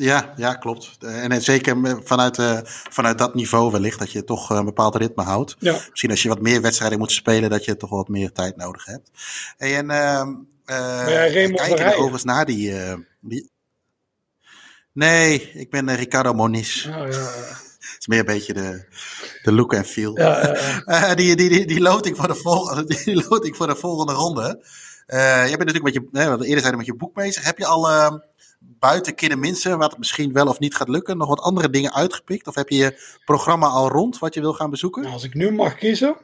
[0.01, 0.97] Ja, ja, klopt.
[0.99, 4.95] Eh, En zeker vanuit, eh, vanuit dat niveau wellicht dat je toch eh, een bepaald
[4.95, 5.55] ritme houdt.
[5.59, 5.77] Ja.
[5.89, 8.85] Misschien als je wat meer wedstrijden moet spelen, dat je toch wat meer tijd nodig
[8.85, 9.11] hebt.
[9.57, 10.33] Hey, en ehm
[10.65, 11.95] eh jij Raymond kijken Verheijen?
[11.97, 13.49] overigens naar die, eh, die...
[14.93, 16.85] Nee, ik ben eh, Ricardo Moniz.
[16.85, 18.85] Nou, ja, Het is meer een beetje de,
[19.43, 20.17] de look en feel.
[20.19, 20.81] ja, ja, ja.
[21.09, 24.65] Eh, die, die, die, die loting voor de volgende, die loting voor de volgende ronde.
[25.05, 27.43] Eh jij bent natuurlijk met je, we eerder zeiden, met je boek bezig.
[27.43, 28.13] Heb je al eh,
[28.59, 32.47] buiten Kidderminster, wat misschien wel of niet gaat lukken, nog wat andere dingen uitgepikt?
[32.47, 35.01] Of heb je je programma al rond wat je wil gaan bezoeken?
[35.01, 36.17] Nou, als ik nu mag kiezen,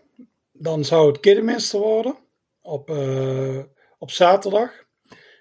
[0.51, 2.15] dan zou het Kidderminster worden
[2.61, 3.59] op, eh,
[3.97, 4.71] op zaterdag.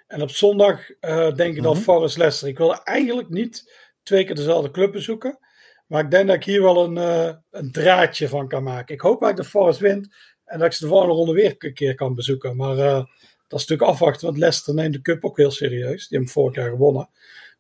[0.07, 1.83] En op zondag eh, denk ik dan Mhm.
[1.83, 2.49] Forest Leicester.
[2.49, 3.73] Ik wil eigenlijk niet
[4.03, 5.39] twee keer dezelfde club bezoeken.
[5.87, 8.95] Maar ik denk dat ik hier wel een, eh, een draadje van kan maken.
[8.95, 10.15] Ik hoop dat Forest wint.
[10.45, 12.57] En dat ik ze de volgende ronde weer een keer kan bezoeken.
[12.57, 13.07] Maar
[13.49, 14.27] dat is natuurlijk afwachten.
[14.27, 16.09] Want Leicester neemt de cup ook heel serieus.
[16.09, 17.09] Die hebben vorig jaar gewonnen.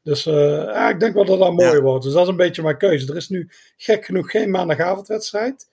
[0.02, 1.80] Dus eh, ja, ik denk wel dat dat mooi Ja.
[1.80, 2.04] wordt.
[2.04, 3.08] Dus dat is een beetje mijn keuze.
[3.10, 5.68] Er is nu gek genoeg geen maandagavondwedstrijd.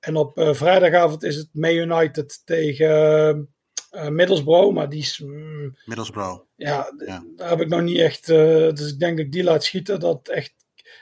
[0.00, 3.48] En op eh, vrijdagavond is het May United tegen
[3.90, 4.74] eh Middlesbrough.
[4.74, 5.18] Maar die is...
[5.18, 6.42] mm, Middlesbrough.
[6.56, 7.24] ja, Ja.
[7.36, 8.26] daar heb ik nog niet echt.
[8.26, 10.00] dus ik denk dat ik die laat schieten.
[10.00, 10.54] Dat echt.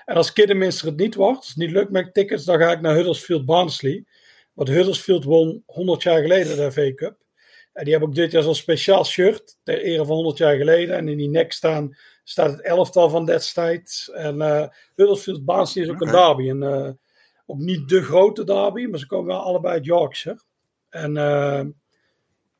[0.04, 2.80] En als Kidderminster het niet wordt, als het niet lukt met tickets, dan ga ik
[2.80, 4.04] naar Huddersfield Barnsley.
[4.52, 7.16] Want Huddersfield won 100 jaar geleden de FA Cup.
[7.78, 10.96] En die hebben ook dit jaar zo'n speciaal shirt ter ere van 100 jaar geleden.
[10.96, 14.10] En in die nek staan, staat het elftal van destijds.
[14.10, 16.48] En eh Huddersfield Barnsley is ook een derby.
[16.48, 16.90] En, eh,
[17.46, 20.40] ook niet de grote derby, maar ze komen wel allebei uit Yorkshire.
[20.88, 21.58] En eh,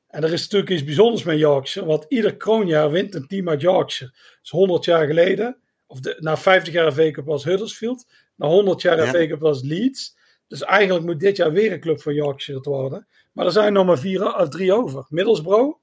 [0.09, 3.61] en er is natuurlijk iets bijzonders met Yorkshire, want ieder kroonjaar wint een team uit
[3.61, 4.13] Yorkshire.
[4.41, 5.57] Dus 100 jaar geleden,
[5.87, 8.07] of de, na 50 jaar FA Cup was Huddersfield,
[8.37, 9.07] na 100 jaar Ja.
[9.07, 10.17] FA Cup was Leeds.
[10.49, 13.07] Dus eigenlijk moet dit jaar weer een club van Yorkshire het worden.
[13.33, 15.07] Maar er zijn nog maar vier, of drie over.
[15.09, 15.79] Middlesbrough,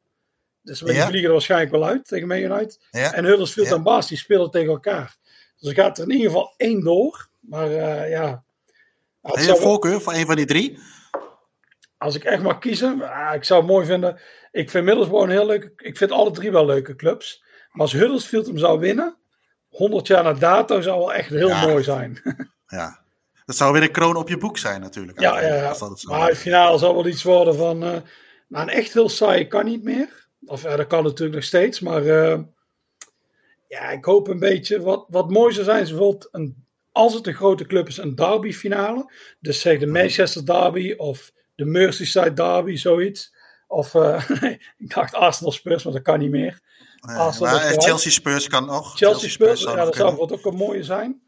[0.62, 1.06] dus die Ja.
[1.08, 2.80] vliegen er waarschijnlijk wel uit tegen Man United.
[2.92, 3.14] Ja.
[3.14, 3.76] En Huddersfield Ja.
[3.76, 5.16] en Baas, die spelen tegen elkaar.
[5.60, 7.28] Dus er gaat er in ieder geval één door.
[7.40, 8.44] Maar eh, ja...
[9.22, 10.80] Heb je een voorkeur voor een van die drie?
[11.98, 14.20] als ik echt mag kiezen, ah, ik zou het mooi vinden.
[14.52, 15.72] Ik vind Middlesbrough een heel leuke.
[15.76, 17.44] Ik vind alle drie wel leuke clubs.
[17.72, 19.18] Maar als Huddersfield hem zou winnen,
[19.70, 22.22] 100 jaar na dato zou wel echt heel mooi zijn.
[22.68, 23.04] Ja.
[23.46, 25.20] Dat zou weer een kroon op je boek zijn natuurlijk.
[25.20, 25.70] ja, ja.
[25.70, 27.84] Als dat het Maar de finale zal wel iets worden van.
[27.84, 27.98] eh
[28.48, 30.28] nou, een echt heel saai kan niet meer.
[30.46, 31.80] Of ja, dat kan natuurlijk nog steeds.
[31.80, 32.40] Maar eh,
[33.68, 34.82] ja, ik hoop een beetje.
[34.82, 38.16] Wat, wat mooi zou zijn, is bijvoorbeeld een, als het een grote club is, een
[38.16, 39.12] derby finale.
[39.40, 43.34] Dus zeg de Manchester Derby of de Merseyside Derby, zoiets.
[43.68, 44.30] Of eh,
[44.78, 46.60] ik dacht Arsenal Spurs, maar dat kan niet meer.
[47.00, 47.82] Arsenal maar, wel.
[47.82, 48.98] Chelsea Spurs kan nog.
[48.98, 51.22] Chelsea Spurs, ja, dat zou bijvoorbeeld ook een mooie zijn.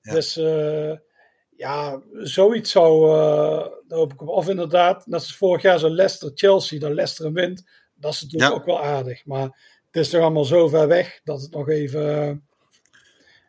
[0.00, 0.12] Ja.
[0.12, 0.36] Dus
[1.62, 4.28] ja, zoiets zou, eh daar hoop ik op.
[4.28, 7.64] Of inderdaad, net als vorig jaar zo Leicester Chelsea, dat Leicester hem wint.
[7.94, 8.58] Dat is natuurlijk Ja.
[8.58, 9.26] ook wel aardig.
[9.26, 9.42] Maar
[9.90, 12.42] het is toch allemaal zo ver weg dat het nog even,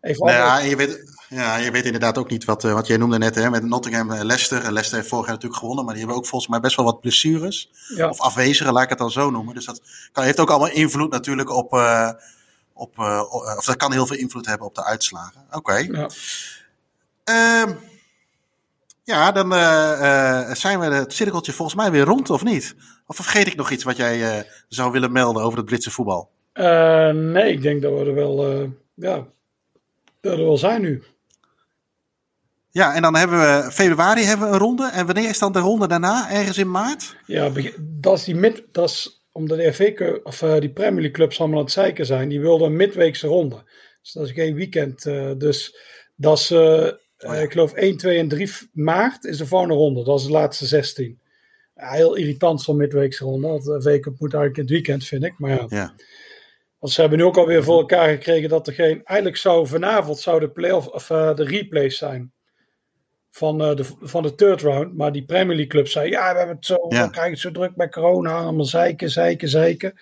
[0.01, 2.97] Even Nou ja, je weet, ja, je weet inderdaad ook niet wat, eh, wat jij
[2.97, 4.61] noemde net hè, met Nottingham en Leicester.
[4.61, 6.99] Leicester heeft vorig jaar natuurlijk gewonnen, maar die hebben ook volgens mij best wel wat
[7.01, 7.69] blessures.
[7.95, 8.09] ja.
[8.09, 9.53] Of afwezigen, laat ik het dan zo noemen.
[9.53, 12.09] Dus dat kan, heeft ook allemaal invloed natuurlijk op, eh,
[12.73, 13.23] op eh,
[13.57, 15.45] of dat kan heel veel invloed hebben op de uitslagen.
[15.51, 15.75] Oké.
[15.77, 16.09] Ja.
[17.23, 17.73] Ehm,
[19.03, 22.75] ja, dan eh, eh, zijn we het cirkeltje volgens mij weer rond, of niet?
[23.07, 26.29] Of vergeet ik nog iets wat jij eh, zou willen melden over het Britse voetbal?
[26.53, 29.27] Nee, ik denk dat we er wel, ja,
[30.21, 31.03] dat er wel zijn nu.
[32.69, 34.89] Ja, en dan hebben we februari hebben we een ronde.
[34.93, 36.31] En wanneer is dan de ronde daarna?
[36.31, 37.15] Ergens in maart?
[37.25, 41.39] Ja, dat is die mid, dat is omdat de Cup, of die Premier League clubs
[41.39, 42.29] allemaal aan het zeiken zijn.
[42.29, 43.63] Die wilden een midweekse ronde.
[44.01, 45.03] Dus dat is geen weekend.
[45.37, 45.77] dus
[46.15, 46.51] dat is,
[47.23, 50.03] eh, eh, ik geloof 1, 2 en 3 maart is de volgende ronde.
[50.03, 51.19] Dat is de laatste 16.
[51.75, 53.47] Ja, heel irritant zo'n midweekse ronde.
[53.47, 55.33] Want de FA Cup moet eigenlijk in het weekend, vind ik.
[55.37, 55.93] Maar ja, Ja.
[56.79, 59.01] want ze hebben nu ook alweer voor elkaar gekregen dat er geen...
[59.03, 62.31] Eigenlijk zou vanavond zou de, play-off, of, eh, de replays zijn
[63.31, 64.93] van, eh, de, van de third round.
[64.97, 67.03] Maar die Premier League club zei, ja, we hebben het zo, Ja.
[67.05, 68.37] we krijgen het zo druk bij corona.
[68.37, 69.93] Allemaal zeiken, zeiken, zeiken.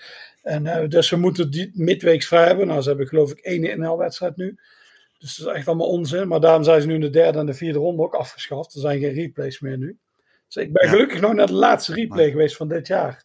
[0.41, 2.67] En eh, dus we moeten die midweeks vrij hebben.
[2.67, 4.57] Nou, ze hebben geloof ik één NL-wedstrijd nu.
[5.22, 6.28] Dus dat is echt allemaal onzin.
[6.28, 8.74] Maar daarom zijn ze nu in de derde en de vierde ronde ook afgeschaft.
[8.74, 9.99] Er zijn geen replays meer nu.
[10.47, 10.91] Dus ik ben Ja.
[10.91, 13.24] gelukkig nog naar de laatste replay geweest van dit jaar.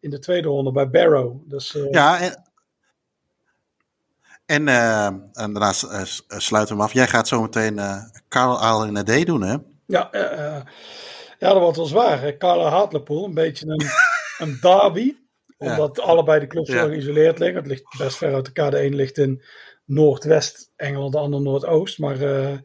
[0.00, 1.40] In de tweede ronde bij Barrow.
[1.50, 2.42] Dus eh, Ja, en,
[4.46, 6.02] en, eh, en daarna eh,
[6.38, 6.92] sluiten we hem af.
[6.92, 7.80] Jij gaat zo meteen
[8.28, 9.56] Carl Aal in D doen, hè?
[9.86, 10.08] Ja,
[11.38, 12.36] ja, dat wordt wel zwaar.
[12.36, 13.86] Carla Hartlepool, een beetje een,
[14.46, 15.16] een derby.
[15.58, 15.70] Ja.
[15.70, 16.74] Omdat allebei de clubs Ja.
[16.74, 17.56] heel geïsoleerd liggen.
[17.56, 18.70] Het ligt best ver uit elkaar.
[18.70, 19.42] De een ligt in
[19.84, 21.98] Noordwest-Engeland, de ander Noordoost.
[21.98, 22.58] Maar eh,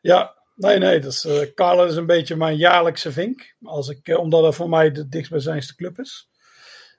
[0.00, 1.00] ja, nee, nee.
[1.00, 3.54] Dus, Carla is een beetje mijn jaarlijkse vink.
[3.62, 6.28] Als ik, eh, omdat het voor mij de dichtstbijzijnste club is.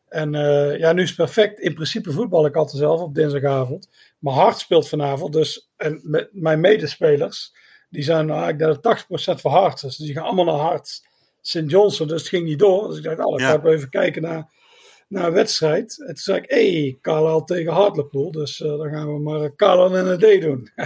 [0.07, 0.31] En
[0.77, 1.59] ja, nu is het perfect.
[1.59, 3.89] In principe voetbal ik altijd zelf op dinsdagavond.
[4.19, 5.33] Maar Hart speelt vanavond.
[5.33, 7.53] Dus, en met mijn medespelers,
[7.89, 8.81] die zijn nou, ik denk dat
[9.37, 9.81] 80% voor Hart.
[9.81, 11.01] Dus die gaan allemaal naar Hart.
[11.41, 11.63] St.
[11.65, 12.87] Johnson, dus het ging niet door.
[12.87, 13.51] Dus ik dacht, oh, ik Ja.
[13.51, 14.49] ga even kijken naar,
[15.11, 15.99] naar een wedstrijd.
[15.99, 18.31] En toen zei ik, hé, hey, Carlisle tegen Hartlepool.
[18.31, 20.69] Dus eh, dan gaan we maar Carlisle en een D doen.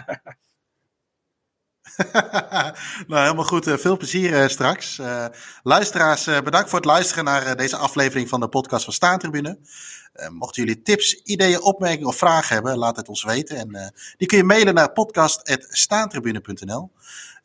[3.07, 3.67] nou, helemaal goed.
[3.67, 5.01] Eh, veel plezier eh, straks.
[5.63, 9.59] Luisteraars, bedankt voor het luisteren naar deze aflevering van de podcast van Staantribune.
[10.29, 13.57] Mochten jullie tips, ideeën, opmerkingen of vragen hebben, laat het ons weten.
[13.57, 16.91] En die kun je mailen naar podcast.staantribune.nl.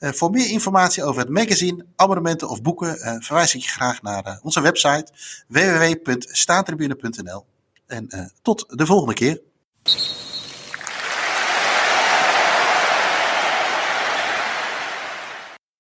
[0.01, 4.03] Eh, voor meer informatie over het magazine, abonnementen of boeken, eh, verwijs ik je graag
[4.03, 5.12] naar eh, onze website
[5.46, 7.44] www.staantribune.nl.
[7.86, 9.40] En tot de volgende keer.